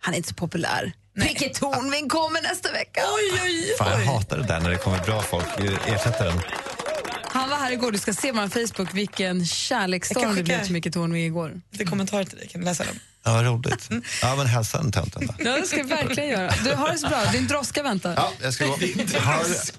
[0.00, 0.92] han är inte så populär.
[1.18, 3.00] Micke Tornving kommer nästa vecka.
[3.16, 5.44] Oj, oj, Fan, jag hatar det där när det kommer bra folk.
[5.86, 6.40] Ersätta den.
[7.24, 10.62] Han var här igår, du ska se på Facebook vilken Jag kärleksstorm kan det blev
[10.64, 11.60] till Micke Tornving igår.
[11.70, 12.94] Lite kommentarer till dig, kan du läsa dem?
[13.24, 13.88] Ja, vad roligt.
[14.22, 15.34] Ja, men hälsa den tönten då.
[15.38, 16.52] Ja, det ska jag verkligen göra.
[16.64, 18.14] Du har det så bra, din droska väntar.
[18.16, 18.72] Ja, jag ska gå.
[18.72, 19.72] Ha det.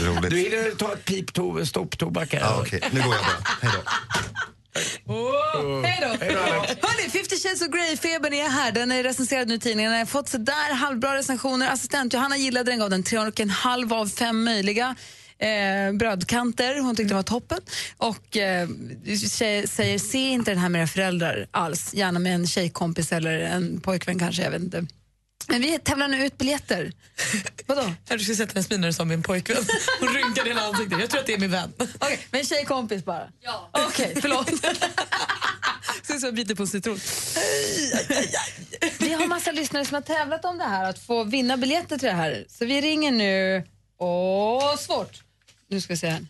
[0.00, 0.30] Roligt.
[0.30, 2.40] Du hinner ta ett pip to, stopp tobak här.
[2.40, 2.80] Ja, okej.
[2.92, 3.46] Nu går jag bara.
[3.60, 3.90] Hej då.
[5.06, 6.06] Oh, hej då!
[6.86, 8.72] Hörni, 50 shades of Grey-febern är här.
[8.72, 9.92] Den är recenserad nu i tidningen.
[9.92, 11.70] Den har fått så där halvbra recensioner.
[11.70, 14.96] Assistent Johanna gillade den, gav den tre och en halv av fem möjliga.
[15.38, 17.58] Eh, brödkanter, hon tyckte det var toppen.
[17.96, 18.68] Och eh,
[19.30, 21.94] tjej, säger, se inte den här med era föräldrar alls.
[21.94, 24.86] Gärna med en tjejkompis eller en pojkvän kanske, jag vet inte.
[25.48, 26.92] Men vi tävlar nu ut biljetter.
[27.66, 27.82] Vadå?
[28.08, 29.64] Jag skulle sätta en sminare som min pojkvän.
[30.00, 31.00] Hon rynkade hela ansiktet.
[31.00, 31.72] Jag tror att det är min vän.
[31.78, 33.28] Okej, men en tjejkompis bara?
[33.40, 33.70] Ja.
[33.72, 34.48] Okej, förlåt.
[36.20, 36.98] Så jag biter på en citron.
[38.98, 42.08] Vi har massa lyssnare som har tävlat om det här, att få vinna biljetter till
[42.08, 42.44] det här.
[42.48, 43.64] Så vi ringer nu.
[43.98, 45.22] Åh, svårt.
[45.68, 46.26] Nu ska vi se här.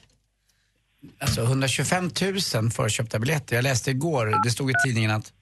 [1.20, 2.10] Alltså 125
[2.54, 3.56] 000 förköpta biljetter.
[3.56, 5.32] Jag läste igår, det stod i tidningen att,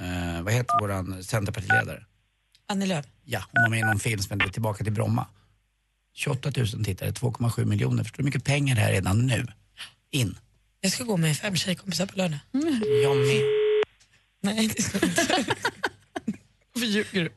[0.00, 2.04] eh, vad heter våran centerpartiledare?
[2.70, 3.06] Annie Lööf.
[3.24, 5.26] Ja, hon var med i någon film som hette Tillbaka till Bromma.
[6.14, 8.04] 28 000 tittare, 2,7 miljoner.
[8.04, 9.46] Förstår du hur mycket pengar det här är redan nu?
[10.10, 10.38] In.
[10.80, 12.38] Jag ska gå med fem tjejkompisar på lördag.
[13.02, 13.42] Jag med.
[14.42, 15.44] Nej, det ska jag inte.
[16.72, 17.32] Varför ljuger du?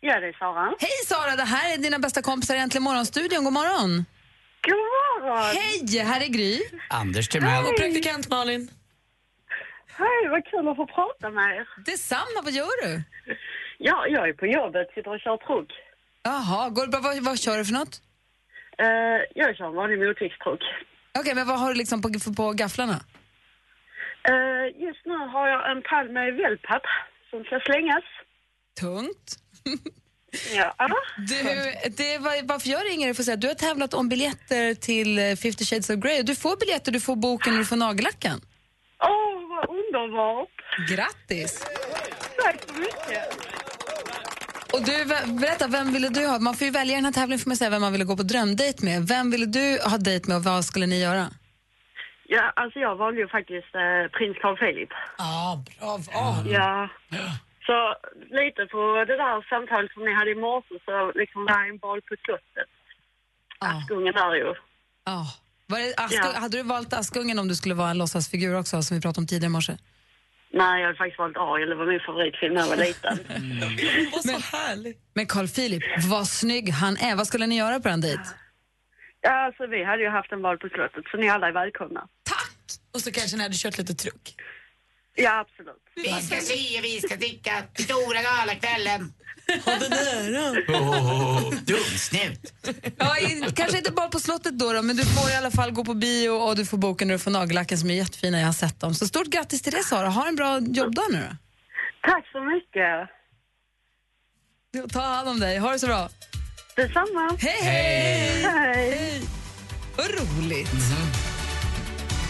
[0.00, 0.74] Ja, det är Sara.
[0.78, 3.44] Hej Sara, det här är dina bästa kompisar i Äntligen morgonstudion.
[3.44, 4.04] God morgon.
[4.62, 5.56] God morgon!
[5.56, 6.60] Hej, här är Gry.
[6.88, 7.64] Anders Timell.
[7.64, 8.70] Och praktikant Malin.
[10.02, 11.68] Hej, vad kul att få prata med er.
[11.90, 13.02] Detsamma, vad gör du?
[13.78, 15.70] Ja, jag är på jobbet, sitter och kör truck.
[16.22, 17.00] Jaha, går det bra?
[17.00, 17.94] Vad, vad kör du för något?
[18.78, 20.62] Eh, jag kör en vanlig motorviktstruck.
[21.18, 22.98] Okej, men vad har du liksom på, på gafflarna?
[24.30, 26.86] Eh, just nu har jag en pall med wellpapp
[27.30, 28.04] som ska slängas.
[28.80, 29.36] Tungt.
[30.56, 30.74] Ja.
[31.16, 31.42] Du,
[31.96, 35.36] det var, varför jag ringer för att säga du har tävlat om biljetter till eh,
[35.36, 36.22] 50 shades of Grey.
[36.22, 38.40] Du får biljetter, du får boken och du får nagellacken.
[39.02, 39.39] Åh,
[39.94, 40.48] underbart!
[40.88, 41.66] Grattis!
[42.44, 43.50] Tack så mycket!
[44.72, 45.04] Och du,
[45.40, 46.38] berätta, vem ville du ha?
[46.38, 48.16] Man får ju välja i den här tävlingen får man säga vem man ville gå
[48.16, 49.08] på drömdejt med.
[49.08, 51.26] Vem ville du ha dejt med och vad skulle ni göra?
[52.36, 54.92] Ja, alltså jag valde ju faktiskt eh, prins Carl Philip.
[55.18, 56.50] Ja, bra val.
[56.56, 56.88] Ja.
[57.66, 57.76] Så
[58.40, 62.02] lite på det där samtalet som ni hade i morse så liksom var en boll
[62.02, 62.70] på slottet.
[63.58, 64.54] Askungen där ju.
[65.04, 65.26] Ja.
[65.32, 66.32] Det Ask- Ja.
[66.40, 69.26] Hade du valt Askungen om du skulle vara en låtsasfigur också, som vi pratade om
[69.26, 69.76] tidigare i morse?
[70.52, 71.68] Nej, jag hade faktiskt valt Ariel.
[71.68, 73.18] Det var min favoritfilm när jag var liten.
[74.22, 74.98] Så härligt.
[75.14, 77.16] Men Carl Philip, vad snygg han är.
[77.16, 78.22] Vad skulle ni göra på en dejt?
[79.20, 82.08] Ja, alltså vi hade ju haft en bal på slottet så ni alla är välkomna.
[82.94, 84.34] Och så kanske ni hade kört lite truck.
[85.14, 85.82] Ja, absolut.
[85.96, 89.12] Vi ska se, vi ska dricka stora galakvällen.
[89.64, 90.78] Ha det nära.
[90.80, 92.52] Oh, dumsnut.
[92.98, 95.70] Ja, i, kanske inte bara på slottet då, då, men du får i alla fall
[95.70, 98.38] gå på bio och du får boken och du får nagellacken som är jättefina.
[98.38, 98.94] Jag har sett dem.
[98.94, 100.08] Så stort grattis till det Sara.
[100.08, 101.36] Ha en bra jobbdag nu då.
[102.10, 103.10] Tack så mycket.
[104.72, 105.58] Jo, Ta hand om dig.
[105.58, 106.08] Ha det så bra.
[106.76, 107.36] Detsamma.
[107.38, 108.42] Hej, hej!
[108.42, 109.22] Hej!
[109.96, 110.68] Vad roligt.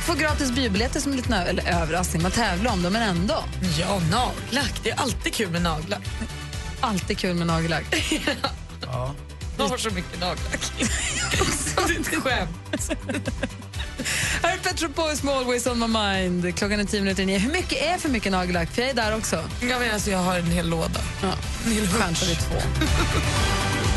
[0.06, 2.22] Får gratis biobiljetter som en liten ö- eller överraskning.
[2.22, 3.44] Man tävlar om dem, men ändå.
[3.78, 4.80] Ja, nagellack.
[4.82, 6.02] Det är alltid kul med nagellack.
[6.80, 7.84] Alltid kul med nagellack.
[8.92, 9.14] Ja.
[9.58, 10.72] Jag har så mycket nagellack.
[11.88, 12.90] det är ett skämt.
[14.42, 16.56] Här är Pet Shop Boys med Always on my mind.
[16.56, 17.38] Klockan är tio minuter nio.
[17.38, 18.70] Hur mycket är för mycket nagellack?
[18.70, 19.44] För jag är där också.
[19.60, 21.00] Ja, men alltså, jag har en hel låda.
[21.22, 21.32] Ja.
[21.66, 21.86] En hel
[22.26, 22.54] vi två.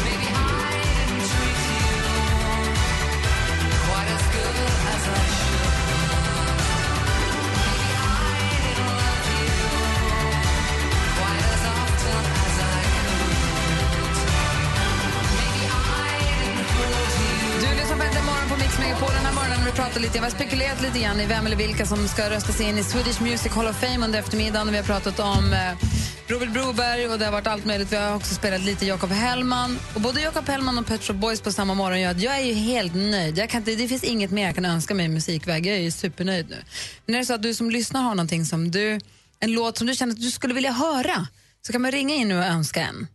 [20.03, 22.77] lite, vi har spekulerat lite grann i vem eller vilka som ska rösta sig in
[22.77, 24.71] i Swedish Music Hall of Fame under eftermiddagen.
[24.71, 25.87] Vi har pratat om eh,
[26.27, 27.91] Robert Broberg och det har varit allt möjligt.
[27.91, 29.79] Vi har också spelat lite Jakob Hellman.
[29.95, 32.45] Och både Jakob Hellman och Pet Shop Boys på samma morgon gör att jag är
[32.45, 33.37] ju helt nöjd.
[33.37, 35.65] Jag kan inte, det finns inget mer jag kan önska mig i musikväg.
[35.65, 36.57] Jag är ju supernöjd nu.
[37.05, 38.99] Men är det så att du som lyssnar har någonting som du,
[39.39, 41.27] en låt som du känner att du skulle vilja höra
[41.61, 43.07] så kan man ringa in nu och önska en.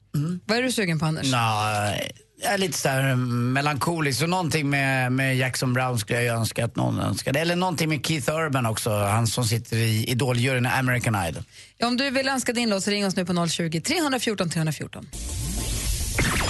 [0.46, 1.32] Vad är du sugen på Anders?
[1.32, 1.38] Nå,
[2.42, 4.20] jag är lite så här melankolisk.
[4.20, 7.40] Så någonting med, med Jackson Brown skulle jag önska att någon önskade.
[7.40, 11.42] Eller någonting med Keith Urban också, han som sitter i Idoljuryn i American Idol.
[11.78, 15.08] Ja, om du vill önska din låt så ring oss nu på 020 314 314.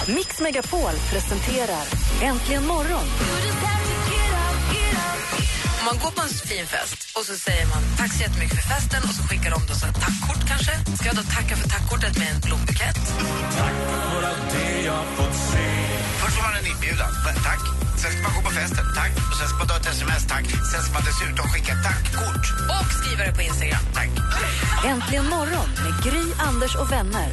[0.06, 1.84] Mix Megapol presenterar
[2.22, 3.04] Äntligen morgon.
[5.80, 8.66] Om man går på en fin fest och så säger man tack så jättemycket för
[8.74, 10.72] festen och så skickar de då så ett tackkort kanske.
[10.98, 12.98] Ska jag då tacka för tackkortet med en blombukett?
[16.20, 17.12] Först får man en inbjudan,
[17.48, 17.62] tack.
[18.00, 19.12] Sen ska man gå på festen, tack.
[19.30, 20.46] Och sen ska man ta ett sms, tack.
[20.72, 22.44] Sen ska man dessutom skicka ett tackkort.
[22.76, 23.84] Och skriva det på Instagram.
[23.94, 24.10] Tack.
[24.92, 27.28] Äntligen morgon med Gry, Anders och vänner.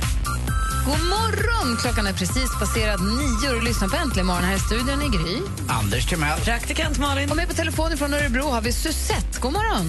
[0.88, 1.68] God morgon!
[1.84, 4.44] Klockan är precis passerat nio och du lyssnar på Äntligen morgon.
[4.50, 5.36] Här i studion är Gry.
[5.80, 6.40] Anders Timell.
[6.50, 7.30] Praktikant Malin.
[7.32, 9.40] Och med på telefonen från Örebro har vi Susette.
[9.44, 9.88] God morgon!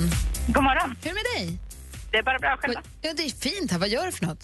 [0.54, 0.88] God morgon.
[1.02, 1.58] Hur är det med dig?
[2.10, 2.80] Det är bara bra själva.
[3.04, 3.78] Ja, det är fint här.
[3.78, 4.42] Vad gör du för något?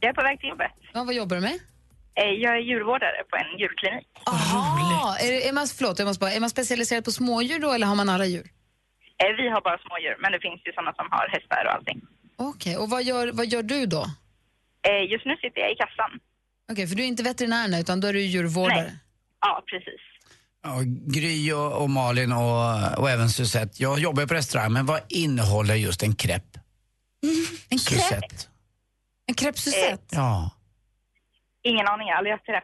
[0.00, 0.72] Jag är på väg till jobbet.
[0.94, 1.58] Ja, vad jobbar du med?
[2.20, 4.06] Eh, Jag är djurvårdare på en djurklinik.
[4.26, 7.86] Aha, är, är, man, förlåt, jag måste bara, är man specialiserad på smådjur då eller
[7.86, 8.46] har man alla djur?
[9.22, 12.00] Eh, Vi har bara smådjur, men det finns ju sådana som har hästar och allting.
[12.38, 14.04] Okej, och vad gör, vad gör du då?
[14.88, 16.20] Eh, Just nu sitter jag i kassan.
[16.72, 18.82] Okej, för du är inte veterinär nu, utan då är du djurvårdare.
[18.82, 18.98] Nej.
[19.40, 20.00] Ja, precis.
[20.62, 20.80] Ja,
[21.14, 23.82] Gry och, och Malin och, och även Susette.
[23.82, 26.60] Jag jobbar på restaurang, men vad innehåller just en crepe?
[27.70, 28.36] En Susette.
[29.26, 30.16] En crepe Susette?
[30.16, 30.50] Ja.
[31.62, 32.62] Ingen aning, jag har aldrig ätit det.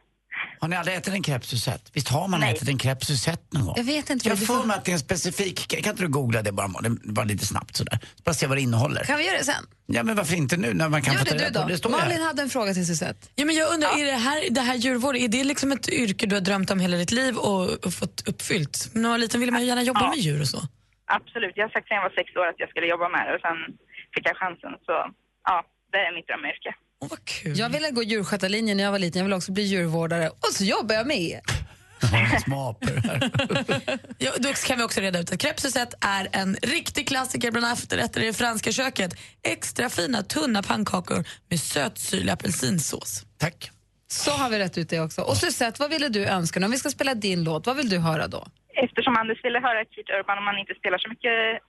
[0.61, 1.91] Har ni aldrig ätit en crepe Susette?
[1.95, 2.55] Visst har man Nej.
[2.55, 3.75] ätit en crepe Susette någon gång?
[3.77, 4.65] Jag vet inte Jag får...
[4.65, 5.69] mig att det är en specifik...
[5.69, 6.69] Kan kan inte du googla det bara,
[7.05, 7.99] bara lite snabbt sådär?
[8.25, 9.05] Bara se vad det innehåller.
[9.05, 9.65] Kan vi göra det sen?
[9.87, 11.79] Ja, men varför inte nu när man kan Gör få ta reda på det?
[11.79, 11.91] står.
[11.91, 13.27] Malin hade en fråga till Susette.
[13.35, 16.27] Ja, men jag undrar, är det här, det här djurvård, är det liksom ett yrke
[16.27, 18.91] du har drömt om hela ditt liv och, och fått uppfyllt?
[18.95, 20.09] När man var liten ville man ju gärna jobba Ja.
[20.11, 20.61] med djur och så.
[21.07, 21.53] Absolut.
[21.57, 23.41] Jag har sagt sedan jag var sex år att jag skulle jobba med det och
[23.47, 23.59] sen
[24.15, 24.73] fick jag chansen.
[24.87, 24.95] Så
[25.49, 25.57] ja,
[25.93, 26.71] det är mitt drömyrke.
[27.01, 27.59] Åh, vad kul.
[27.59, 30.65] Jag ville gå djurskötarlinjen när jag var liten, jag ville också bli djurvårdare och så
[30.65, 31.41] jobbar jag med er.
[34.19, 37.73] Ja, då kan vi också reda ut att crêpe Suzette är en riktig klassiker bland
[37.73, 39.13] efterrätter i det franska köket.
[39.43, 43.25] Extra fina, tunna pannkakor med sötsyrlig apelsinsås.
[43.39, 43.71] Tack.
[44.09, 45.23] Så har vi rätt ut det också.
[45.23, 46.61] Och Suzette, vad ville du önska?
[46.61, 46.67] nu?
[46.67, 48.47] Om vi ska spela din låt, vad vill du höra då?
[48.85, 51.63] Eftersom Anders ville höra Keith Urban och man inte spelar så mycket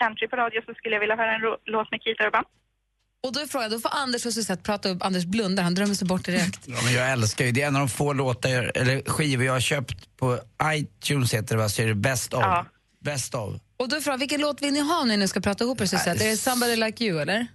[0.00, 1.40] country på radio så skulle jag vilja höra en
[1.74, 2.44] låt med Keith Urban.
[3.26, 5.02] Och då är frågan, då får Anders och Suzette prata upp.
[5.04, 6.60] Anders blundar, han drömmer sig bort direkt.
[6.64, 9.52] Ja, men jag älskar ju, det är en av de få låtar, eller skivor jag
[9.52, 12.40] har köpt på iTunes heter det va, så är det Best of.
[12.40, 12.66] Ja.
[13.04, 13.54] Best of.
[13.76, 15.86] Och då är frågan, vilken låt vill ni ha när ni ska prata ihop er
[15.86, 16.24] Suzette?
[16.24, 17.46] Är det Somebody Like You eller?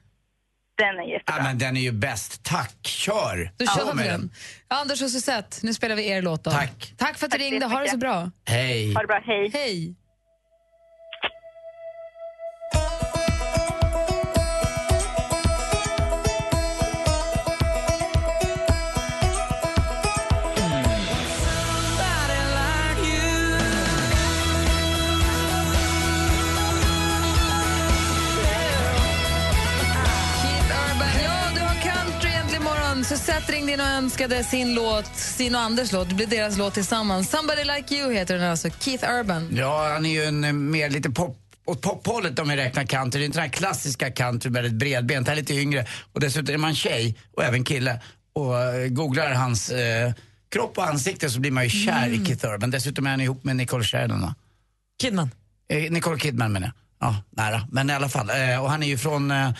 [0.77, 1.37] Den är jättebra.
[1.37, 2.43] Ja, men den är ju bäst.
[2.43, 3.53] Tack, kör!
[3.57, 4.31] Då kör vi med den.
[4.67, 6.51] Anders och Suzette, nu spelar vi er låt då.
[6.51, 6.93] Tack.
[6.97, 8.31] Tack för att du ringde, ha det så bra.
[8.45, 8.93] Hej.
[8.93, 9.51] Ha det bra, hej.
[9.53, 9.95] Hej.
[33.73, 36.09] In och önskade sin låt, sin och Anders låt.
[36.09, 37.29] Det blir deras låt tillsammans.
[37.29, 38.69] Somebody Like You heter den alltså.
[38.79, 39.49] Keith Urban.
[39.55, 43.19] Ja, han är ju en eh, mer lite pop åt pophållet om vi räknar country.
[43.19, 45.27] Det är inte den här klassiska country med ett bredbent.
[45.27, 45.85] Han är lite yngre.
[46.13, 48.01] Och dessutom är man tjej och även kille
[48.33, 50.11] och eh, googlar hans eh,
[50.51, 52.71] kropp och ansikte så blir man ju kär i Keith Urban.
[52.71, 54.35] Dessutom är han ihop med Nicole Sheridan va?
[55.01, 55.31] Kidman.
[55.69, 57.09] Eh, Nicole Kidman menar jag.
[57.09, 57.67] Ja, nära.
[57.71, 58.29] Men i alla fall.
[58.29, 59.51] Eh, och han är ju från eh,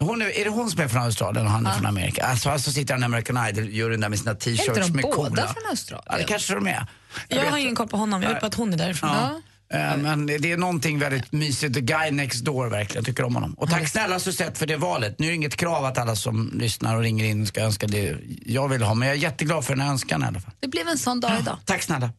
[0.00, 2.24] hon är, är det hon som är från Australien och han är från Amerika?
[2.24, 5.02] Alltså, alltså sitter han i American Idol-juryn där med sina Är t-shirts inte de med
[5.02, 5.42] båda coola.
[5.42, 6.04] från Australien?
[6.10, 6.86] Ja, det kanske de är.
[7.28, 9.10] Jag vet- har ingen koll på honom, jag vet bara att hon är därifrån.
[9.10, 9.40] Ja.
[9.78, 11.74] Eh, Men det är någonting väldigt mysigt.
[11.74, 13.54] The guy next door verkligen, tycker om honom.
[13.54, 15.18] Och tack snälla Suzette för det valet.
[15.18, 18.16] Nu är det inget krav att alla som lyssnar och ringer in ska önska det
[18.46, 18.94] jag vill ha.
[18.94, 20.52] Men jag är jätteglad för den här önskan i alla fall.
[20.60, 21.56] Det blev en sån dag idag.
[21.64, 22.10] Tack snälla.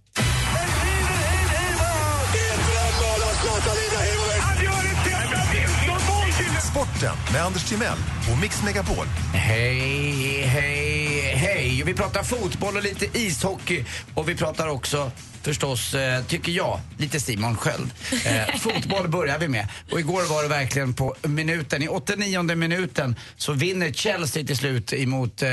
[6.80, 7.98] Sporten med Anders Timell
[8.32, 9.06] och Mix Megapol.
[9.34, 11.84] Hej, hej, hej.
[11.86, 13.86] Vi pratar fotboll och lite ishockey.
[14.13, 15.12] Och vi pratar också
[15.42, 17.92] förstås, eh, tycker jag, lite Simon Sköld.
[18.26, 19.68] Eh, fotboll börjar vi med.
[19.92, 21.84] Och igår var det verkligen på minuten.
[21.84, 25.50] I 89 minuten så vinner Chelsea till slut emot eh,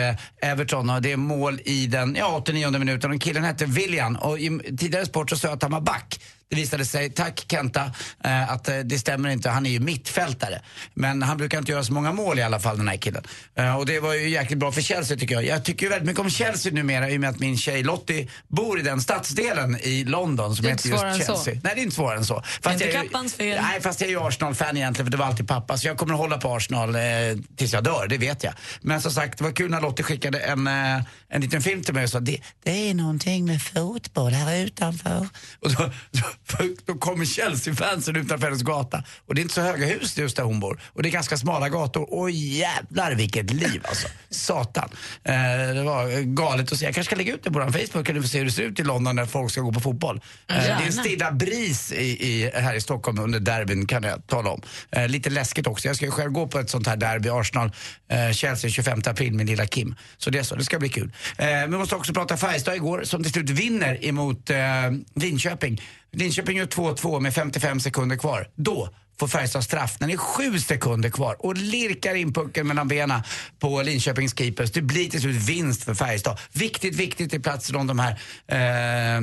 [0.50, 0.90] Everton.
[0.90, 3.10] Och det är mål i den ja, 89 minuten.
[3.10, 4.16] Och killen hette William.
[4.16, 6.20] Och i tidigare sport så sa jag att han var back.
[6.48, 7.92] Det visade sig, tack Kenta,
[8.24, 9.50] eh, att eh, det stämmer inte.
[9.50, 10.62] Han är ju mittfältare.
[10.94, 13.24] Men han brukar inte göra så många mål i alla fall, den här killen.
[13.54, 15.44] Eh, och det var ju jäkligt bra för Chelsea tycker jag.
[15.46, 18.28] Jag tycker ju väldigt mycket om Chelsea numera i och med att min tjej Lottie
[18.48, 21.34] bor i den stadsdelen i London som Det är heter inte svårare än just så.
[21.34, 21.60] Chelsea.
[21.64, 22.42] Nej, det är inte svårare än så.
[22.62, 23.58] Fast Inte jag är ju- kappans fel.
[23.62, 25.78] Nej, fast jag är ju Arsenal-fan egentligen för det var alltid pappa.
[25.78, 27.02] Så jag kommer att hålla på Arsenal eh,
[27.56, 28.54] tills jag dör, det vet jag.
[28.80, 31.94] Men som sagt, det var kul när Lottie skickade en, eh, en liten film till
[31.94, 35.28] mig och sa det, det är någonting med fotboll här utanför.
[35.60, 36.20] Och då, då,
[36.86, 39.04] då kommer Chelsea-fansen utanför hennes gata.
[39.26, 40.80] Och det är inte så höga hus just där hon bor.
[40.92, 42.14] Och det är ganska smala gator.
[42.14, 44.08] Och jävlar vilket liv alltså.
[44.30, 44.88] Satan.
[45.24, 45.34] Eh,
[45.74, 46.84] det var galet att se.
[46.84, 48.80] Jag kanske ska lägga ut det på vår Facebook eller se hur det ser ut
[48.80, 50.20] i London när folk ska gå på fotboll.
[50.48, 54.26] Eh, det är en stilla bris i, i, här i Stockholm under derbyn kan jag
[54.26, 54.62] tala om.
[54.90, 55.88] Eh, lite läskigt också.
[55.88, 57.72] Jag ska ju själv gå på ett sånt här derby, Arsenal,
[58.10, 59.94] eh, Chelsea 25 april med lilla Kim.
[60.16, 61.12] Så det är så, det ska bli kul.
[61.38, 64.56] Eh, vi måste också prata Färjestad igår som till slut vinner emot eh,
[65.14, 65.80] Linköping.
[66.12, 68.50] Linköping gör 2-2 med 55 sekunder kvar.
[68.54, 68.88] Då
[69.18, 73.20] får Färjestad straff när det är sju sekunder kvar och lirkar in pucken mellan benen
[73.58, 74.70] på Linköpings keepers.
[74.72, 76.38] Det blir till slut vinst för Färjestad.
[76.52, 79.20] Viktigt, viktigt i platser om de här eh,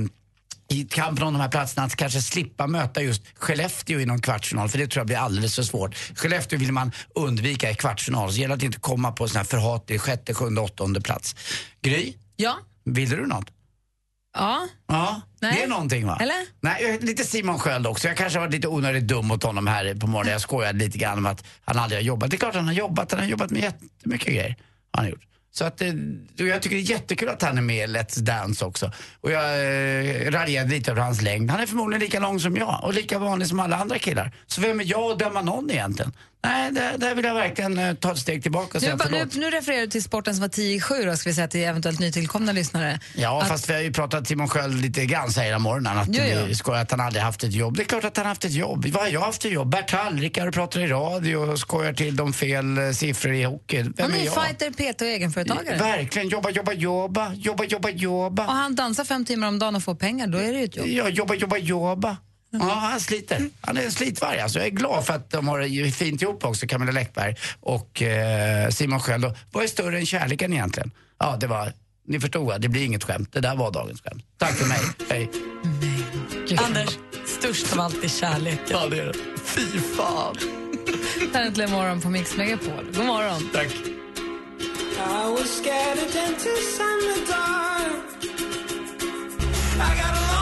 [0.69, 4.69] i kampen om de här platserna att kanske slippa möta just Skellefteå i någon kvartsfinal
[4.69, 5.95] för det tror jag blir alldeles för svårt.
[6.15, 9.43] Skellefteå vill man undvika i kvartsfinal så det gäller att inte komma på sån här
[9.45, 11.35] förhatlig sjätte, sjunde, åttonde plats.
[11.81, 12.57] Gry, Ja.
[12.85, 13.45] vill du något?
[14.37, 14.67] Ja.
[14.87, 15.55] Ja, Nej.
[15.57, 16.17] det är någonting va?
[16.21, 16.35] Eller?
[16.61, 18.07] Nej, lite Simon Sköld också.
[18.07, 20.31] Jag kanske har varit lite onödigt dum mot honom här på morgonen.
[20.31, 22.29] Jag skojade lite grann om att han aldrig har jobbat.
[22.29, 23.11] Det är klart han har jobbat.
[23.11, 24.55] Han har jobbat med jättemycket grejer.
[24.91, 25.23] Har han gjort.
[25.51, 25.93] Så att, eh,
[26.35, 28.91] jag tycker det är jättekul att han är med i Let's Dance också.
[29.21, 31.51] Och jag eh, raljerade lite över hans längd.
[31.51, 34.31] Han är förmodligen lika lång som jag och lika vanlig som alla andra killar.
[34.47, 36.11] Så vem är jag att döma någon egentligen?
[36.45, 39.03] Nej, där, där vill jag verkligen eh, ta ett steg tillbaka och Nu, säga ba-
[39.05, 39.35] nu, förlåt.
[39.35, 41.63] nu refererar du till sporten som var 10 i 7 då, ska vi säga till
[41.63, 42.99] eventuellt nytillkomna lyssnare.
[43.15, 46.23] Ja, Att- fast vi har ju pratat Simon Sköld lite grann säger morgonen att Jo,
[46.33, 46.45] jo.
[46.47, 47.77] vi skojar att han aldrig haft ett jobb.
[47.77, 48.85] Det är klart att han haft ett jobb.
[48.85, 49.69] Vad har jag haft ett jobb?
[49.69, 53.77] Bert Hallrikar och pratar i radio och skojar till de fel eh, siffror i hockey.
[53.81, 54.43] Vem Han är är ju jag?
[54.45, 55.77] fighter, PT och egenföretagare.
[55.77, 56.29] Verkligen.
[56.29, 57.33] Jobba, jobba, jobba.
[57.33, 58.45] Jobba, jobba, jobba.
[58.45, 60.75] Och han dansar fem timmar om dagen och får pengar, då är det ju ett
[60.75, 60.87] jobb.
[60.87, 62.17] Ja, jobba, jobba, jobba.
[62.59, 63.49] Ja, han sliter.
[63.61, 64.39] Han är en slitvarg.
[64.39, 68.01] Alltså, jag är glad för att de har det fint ihop också, Camilla Läckberg och
[68.01, 69.25] eh, Simon Sköld.
[69.51, 70.91] Vad är större än kärleken egentligen?
[71.19, 71.73] Ja, det var
[72.07, 72.57] Ni förstod va?
[72.57, 73.29] Det blir inget skämt.
[73.31, 74.23] Det där var dagens skämt.
[74.37, 74.79] Tack för mig.
[75.09, 75.29] Hej.
[76.57, 78.65] Anders, störst av allt är kärleken.
[78.69, 79.13] Ja, det är det.
[79.43, 80.35] Fy fan.
[81.31, 82.85] Det här är Äntligen morgon på Mix Megapol.
[82.95, 83.49] God morgon.
[83.53, 83.67] Tack.
[83.67, 88.23] I was scared of dentists in the dark.
[89.75, 90.32] I got a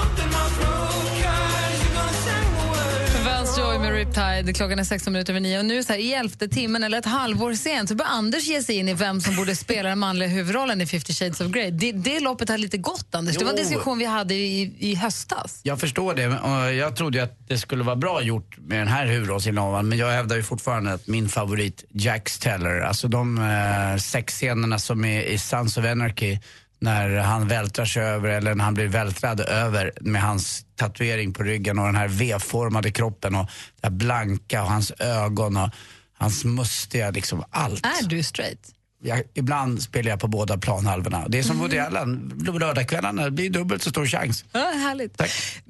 [4.05, 4.53] Riptide.
[4.53, 5.59] Klockan är 16 minuter över nio.
[5.59, 8.63] Och nu så här, i elfte timmen, eller ett halvår sent, så börjar Anders ge
[8.63, 11.71] sig in i vem som borde spela den manliga huvudrollen i 50 shades of Grey.
[11.71, 13.37] Det, det loppet har lite gått, Anders.
[13.37, 13.63] Det var en Jo.
[13.63, 15.59] diskussion vi hade i, i höstas.
[15.63, 16.27] Jag förstår det.
[16.27, 19.89] och Jag trodde ju att det skulle vara bra gjort med den här huvudrollsinnehavaren.
[19.89, 25.05] Men jag hävdar ju fortfarande att min favorit, Jax Teller, alltså de eh, sexscenerna som
[25.05, 26.37] är i Sons of Anarchy,
[26.81, 31.43] när han vältrar sig över, eller när han blir vältrad över med hans tatuering på
[31.43, 33.45] ryggen och den här V-formade kroppen och
[33.81, 35.69] det här blanka och hans ögon och
[36.17, 37.85] hans mustiga, liksom allt.
[37.85, 38.69] Är du straight?
[39.03, 41.27] Jag, ibland spelar jag på båda planhalvorna.
[41.27, 44.45] Det är som Woody Allen, lördagskvällarna, det blir dubbelt så stor chans.
[44.51, 45.17] Ja, härligt.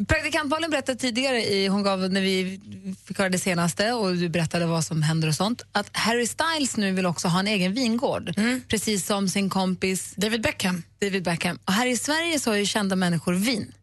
[0.07, 2.59] Praktikant Malin berättade tidigare, i, hon gav, när vi
[3.05, 6.77] fick höra det senaste och du berättade vad som händer och sånt, att Harry Styles
[6.77, 8.33] nu vill också ha en egen vingård.
[8.67, 10.83] Precis som sin kompis David Beckham.
[11.01, 11.59] David Beckham.
[11.65, 13.73] Och här i Sverige så har ju kända människor vin.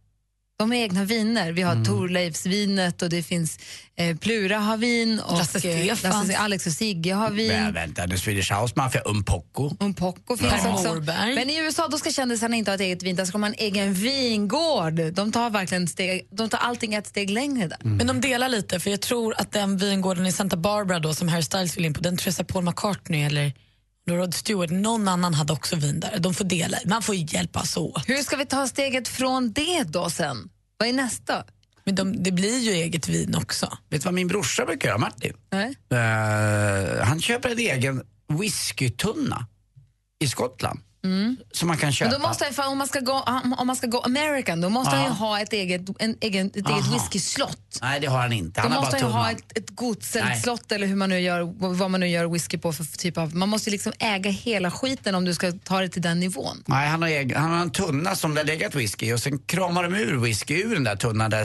[0.59, 1.53] De har egna viner.
[1.53, 1.85] Vi har Mm.
[1.85, 3.59] Thorleifsvinet och det finns
[3.97, 5.69] eh, Plura har vin och Lasse
[6.33, 7.49] eh, Alex och Sigge har vin.
[7.49, 9.71] Men vänta, The Swedish House Mafia, Umpocco.
[9.81, 10.75] Umpocco finns Ja.
[10.75, 10.89] också.
[10.89, 11.35] Morberg.
[11.35, 13.55] Men i USA då ska kändisarna inte ha ett eget vin, där ska man ha
[13.59, 14.95] en egen vingård.
[15.13, 17.79] De tar verkligen steg, de tar allting ett steg längre där.
[17.83, 21.29] Men de delar lite, för jag tror att den vingården i Santa Barbara då, som
[21.29, 23.53] Harry Styles vill in på, den tror jag Paul McCartney eller
[24.17, 26.19] Rod Stewart, någon annan hade också vin där.
[26.19, 28.09] De får dela, man får ju hjälpas åt.
[28.09, 30.49] Hur ska vi ta steget från det då sen?
[30.77, 31.45] Vad är nästa?
[31.85, 33.79] Men de, det blir ju eget vin också.
[33.89, 35.33] Vet du vad min brorsa brukar göra, Martin?
[35.51, 35.77] Nej.
[35.91, 39.47] Eh, han köper en egen whiskytunna
[40.21, 40.81] i Skottland.
[41.53, 42.11] Som man kan köpa.
[42.11, 43.25] Men då måste han, om, man ska gå,
[43.59, 45.01] om man ska gå American, då måste Ja.
[45.03, 46.93] han ju ha ett eget, en egen, ett eget Aha.
[46.95, 47.79] whiskyslott.
[47.83, 48.61] Nej, det har han inte.
[48.61, 50.87] Då Han har måste bara han ju ha ett, ett gods eller ett slott eller
[50.87, 53.37] hur man nu gör, vad man nu gör whisky på för typ av...
[53.37, 56.63] Man måste ju liksom äga hela skiten om du ska ta det till den nivån.
[56.67, 59.39] Nej, han har, egen, han har en tunna som det har legat whisky och sen
[59.39, 61.45] kramar de ur whisky ur den där tunnan där,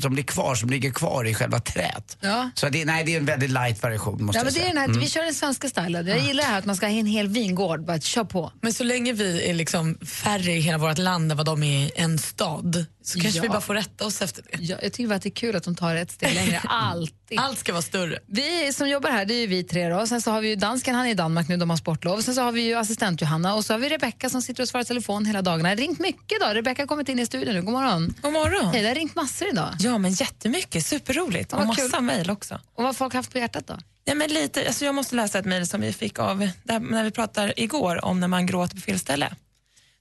[0.00, 2.16] som blir kvar, som ligger kvar i själva träet.
[2.20, 2.50] Ja.
[2.54, 4.62] Så det, nej, det är en väldigt light variation måste Ja, jag men det är
[4.62, 4.68] säga.
[4.72, 5.00] den här, Mm.
[5.00, 6.06] Vi kör den svenska stilen.
[6.06, 7.84] Jag gillar det här att man ska ha en hel vingård.
[7.84, 8.52] Bara kör på.
[8.60, 11.86] Men så länge vi är liksom färre i hela vårt land än vad de är
[11.86, 13.42] i en stad så kanske Ja.
[13.42, 14.58] vi bara får rätta oss efter det.
[14.64, 16.58] Ja, jag tycker bara att det är kul att de tar ett steg längre.
[16.68, 17.40] Alltid.
[17.40, 18.18] Allt ska vara större.
[18.26, 20.06] Vi som jobbar här, det är ju vi tre då.
[20.06, 22.20] Sen så har vi ju dansken, han är i Danmark nu, de har sportlov.
[22.20, 24.68] Sen så har vi ju assistent Johanna och så har vi Rebecka som sitter och
[24.68, 25.62] svarar telefon hela dagarna.
[25.62, 26.56] Det har ringt mycket idag.
[26.56, 27.62] Rebecka har kommit in i studion nu.
[27.62, 28.14] God morgon.
[28.22, 28.72] God morgon.
[28.74, 29.68] Hej, det har ringt massor idag.
[29.78, 30.86] Ja, men jättemycket.
[30.86, 31.52] Superroligt.
[31.52, 32.54] Och vad massa mejl också.
[32.54, 33.78] Och vad har folk haft på hjärtat då?
[34.04, 37.04] Ja, men lite, alltså jag måste läsa ett mejl som vi fick av där, när
[37.04, 39.34] vi pratade igår om när man gråter på fel ställe.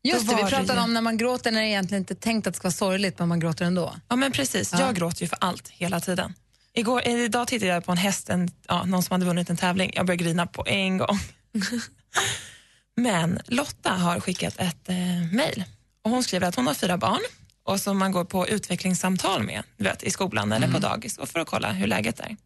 [0.03, 2.47] Just det, vi pratade ju- om när man gråter när det egentligen inte är tänkt
[2.47, 3.95] att det ska vara sorgligt, men man gråter ändå.
[4.07, 4.69] Ja, men precis.
[4.73, 4.79] Ja.
[4.81, 6.33] Jag gråter ju för allt hela tiden.
[6.73, 9.57] Igår, eh, idag tittade jag på en häst, en, ja, någon som hade vunnit en
[9.57, 9.91] tävling.
[9.95, 11.19] Jag började grina på en gång.
[12.95, 14.95] Men Lotta har skickat ett eh,
[15.31, 15.63] mejl
[16.03, 17.19] och hon skriver att hon har fyra barn
[17.63, 21.39] och som man går på utvecklingssamtal med vet, i skolan eller på dagis och för
[21.39, 22.37] att kolla hur läget är.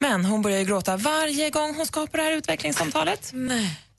[0.00, 3.32] Men hon börjar ju gråta varje gång hon ska på det här utvecklingssamtalet.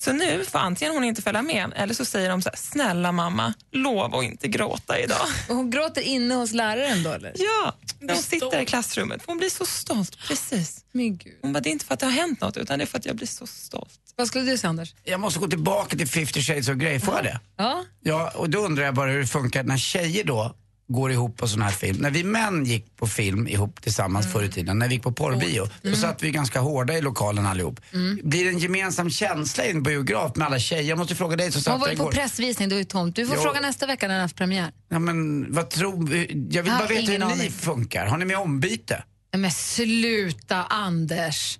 [0.02, 3.12] Så nu får antingen hon inte följa med eller så säger de så här, snälla
[3.12, 5.28] mamma, lov att inte gråta idag.
[5.50, 7.34] Och hon gråter inne hos läraren då eller?
[7.36, 9.22] Ja, när hon sitter i klassrummet.
[9.26, 10.18] Hon blir så stolt.
[10.28, 10.86] Precis.
[10.91, 11.34] Min Gud.
[11.41, 12.97] Hon bara, det är inte för att det har hänt något utan det är för
[12.97, 14.00] att jag blir så stolt.
[14.16, 14.93] Vad skulle du säga Anders?
[15.04, 17.39] Jag måste gå tillbaka till 50 shades of Grey, får jag det?
[17.58, 17.86] Ja.
[18.02, 20.56] Ja, och då undrar jag bara hur det funkar när tjejer då
[20.92, 21.98] går ihop på sån här film.
[22.02, 24.34] När vi män gick på film ihop tillsammans Mm.
[24.34, 27.46] förr i tiden, när vi gick på porrbio, då satt vi ganska hårda i lokalen
[27.46, 27.80] allihop.
[27.94, 28.20] Mm.
[28.24, 30.84] Blir det en gemensam känsla i en biograf med alla tjejer?
[30.84, 32.12] Jag måste fråga dig som satt var där ju på igår.
[32.12, 33.16] pressvisning, du är tomt.
[33.16, 33.42] Du får Jo.
[33.42, 34.72] fråga nästa vecka när den har haft premiär.
[34.90, 37.52] Ja, men vad tror Jag vill Jag bara veta hur ingen ni aning.
[37.52, 38.06] funkar.
[38.06, 39.04] Har ni med ombyte?
[39.38, 41.60] Men sluta Anders.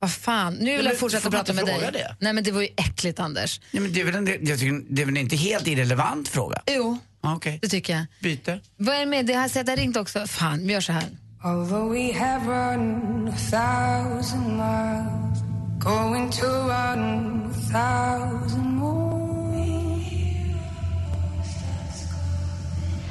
[0.00, 1.90] Vad fan, nu vill jag fortsätta prata med dig.
[1.92, 2.16] det?
[2.20, 3.60] Nej men det var ju äckligt Anders.
[3.70, 6.62] Ja, men det, är väl en, jag tycker, det är väl inte helt irrelevant fråga?
[6.66, 7.58] Jo, Okej.
[7.62, 8.06] det tycker jag.
[8.22, 8.60] Byte.
[8.76, 9.26] Vad är det med?
[9.26, 10.26] Det har sett, ringt också.
[10.26, 11.04] Fan, vi gör så här.
[11.42, 15.40] Although we have run a thousand miles,
[15.78, 19.10] going to run a thousand more.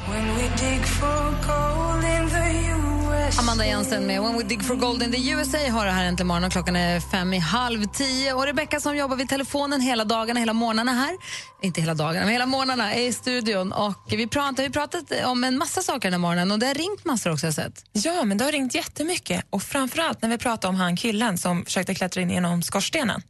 [0.09, 2.98] When we dig for gold in the US.
[3.39, 6.27] Amanda Jensen med When We Dig For Gold in the USA har det här äntligen
[6.27, 8.33] morgon och klockan är fem i halv tio.
[8.33, 11.17] Och Rebecka som jobbar vid telefonen hela dagarna, hela morgnarna här.
[11.61, 13.71] Inte hela dagarna, men hela morgnarna är i studion.
[13.71, 16.73] Och vi pratar, vi pratat om en massa saker den här morgonen och det har
[16.73, 17.83] ringt massor också jag sett.
[17.91, 19.45] Ja, men det har ringt jättemycket.
[19.49, 23.21] Och framförallt när vi pratar om han killen som försökte klättra in genom skorstenen.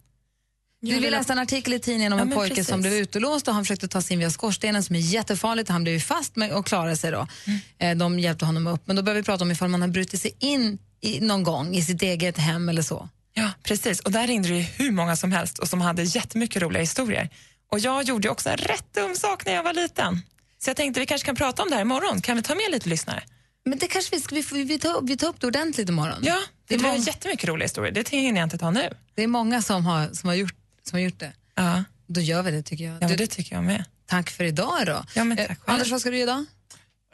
[0.81, 2.67] Vi vi läste en artikel i tidningen om Ja, en pojke precis.
[2.69, 5.69] som blev utelåst och han försökte ta sig in via skorstenen som är jättefarligt.
[5.69, 7.27] Han blev fast och klarade sig då.
[7.47, 7.59] Mm.
[7.79, 8.81] Eh, De hjälpte honom upp.
[8.85, 11.75] Men då började vi prata om ifall man har brutit sig in i, någon gång
[11.75, 13.09] i sitt eget hem eller så.
[13.33, 13.99] Ja, precis.
[13.99, 17.29] Och där ringde det hur många som helst och som hade jättemycket roliga historier.
[17.71, 20.21] Och jag gjorde också en rätt dum sak när jag var liten.
[20.63, 22.21] Så jag tänkte vi kanske kan prata om det här imorgon.
[22.21, 23.23] Kan vi ta med lite lyssnare?
[23.65, 26.17] Men det kanske vi ska, vi, vi, tar, vi tar upp det ordentligt imorgon.
[26.21, 27.91] Ja, det, är blev många- jättemycket roliga historier.
[27.93, 28.89] Det hinner jag inte ta nu.
[29.15, 30.53] Det är många som har, som har, gjort,
[30.89, 31.33] som har gjort det.
[31.55, 31.83] Ja.
[32.07, 32.97] Då gör vi det tycker jag.
[33.01, 33.83] Ja, Du- det tycker jag med.
[34.05, 35.03] Tack för idag då.
[35.15, 35.55] Ja, men tack Eh.
[35.65, 36.45] Anders, vad ska du göra idag?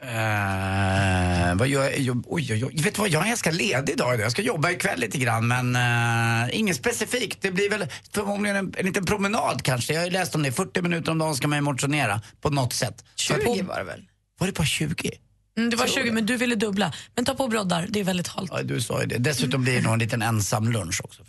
[0.02, 1.98] Eh, vad gör jag?
[1.98, 2.24] jag?
[2.26, 2.82] Oj, oj, oj.
[2.82, 4.20] Vet du vad, jag är ganska ledig idag.
[4.20, 7.42] Jag ska jobba ikväll lite grann men uh, inget specifikt.
[7.42, 9.92] Det blir väl förmodligen en, en liten promenad kanske.
[9.92, 10.52] Jag har ju läst om det.
[10.52, 13.04] 40 minuter om dagen ska man ju motionera på något sätt.
[13.16, 14.04] 20 var det väl?
[14.38, 15.10] Var det bara 20?
[15.58, 16.92] Mm, det var Tror 20 men du ville dubbla.
[17.14, 18.50] Men ta på broddar, det är väldigt halt.
[18.54, 19.18] Ja, du sa ju det.
[19.18, 21.22] Dessutom blir det nog en liten ensam lunch också.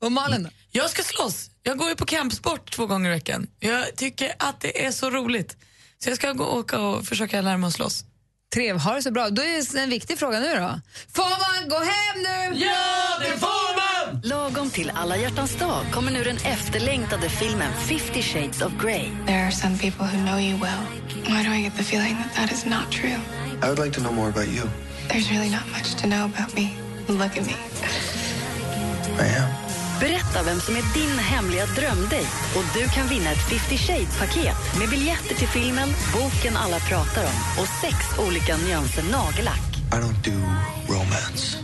[0.00, 0.50] Och Malin då?
[0.70, 1.50] Jag ska slåss.
[1.62, 3.46] Jag går ju på campsport två gånger i veckan.
[3.60, 5.56] Jag tycker att det är så roligt.
[5.98, 8.04] Så jag ska gå och åka och försöka lära mig att slåss.
[8.54, 9.30] Trev, ha det så bra.
[9.30, 10.80] Då är det en viktig fråga nu då.
[11.12, 12.64] Får man gå hem nu?
[12.64, 14.20] Ja, det får man!
[14.24, 19.10] Lagom till alla hjärtans dag kommer nu den efterlängtade filmen 50 shades of Grey.
[19.26, 20.82] There are some people who know you well.
[21.26, 23.20] Why do I get the feeling that that is not true?
[23.62, 24.62] I would like to know more about you.
[25.08, 26.76] There's really not much to know about me.
[27.08, 27.56] Look at me.
[29.18, 29.57] I am.
[30.00, 34.88] Berätta vem som är din hemliga drömdejt och du kan vinna ett 50 shades-paket med
[34.88, 39.68] biljetter till filmen, boken alla pratar om och sex olika nyanser nagellack.
[39.92, 40.38] I don't do
[40.94, 41.58] romance.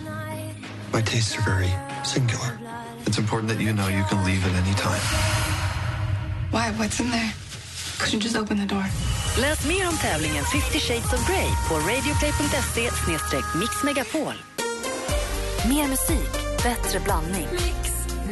[0.93, 1.71] My tastes are very
[2.05, 2.51] singular.
[3.07, 5.05] It's important that you know you can leave at any time.
[6.53, 6.71] Why?
[6.79, 7.33] What's in there?
[7.99, 8.85] Could you just open the door?
[9.39, 12.91] Läs mer om tävlingen 50 shades of Grey på radioplay.se
[13.59, 14.35] mixmegapol.
[15.69, 16.33] Mer musik,
[16.63, 17.49] bättre blandning.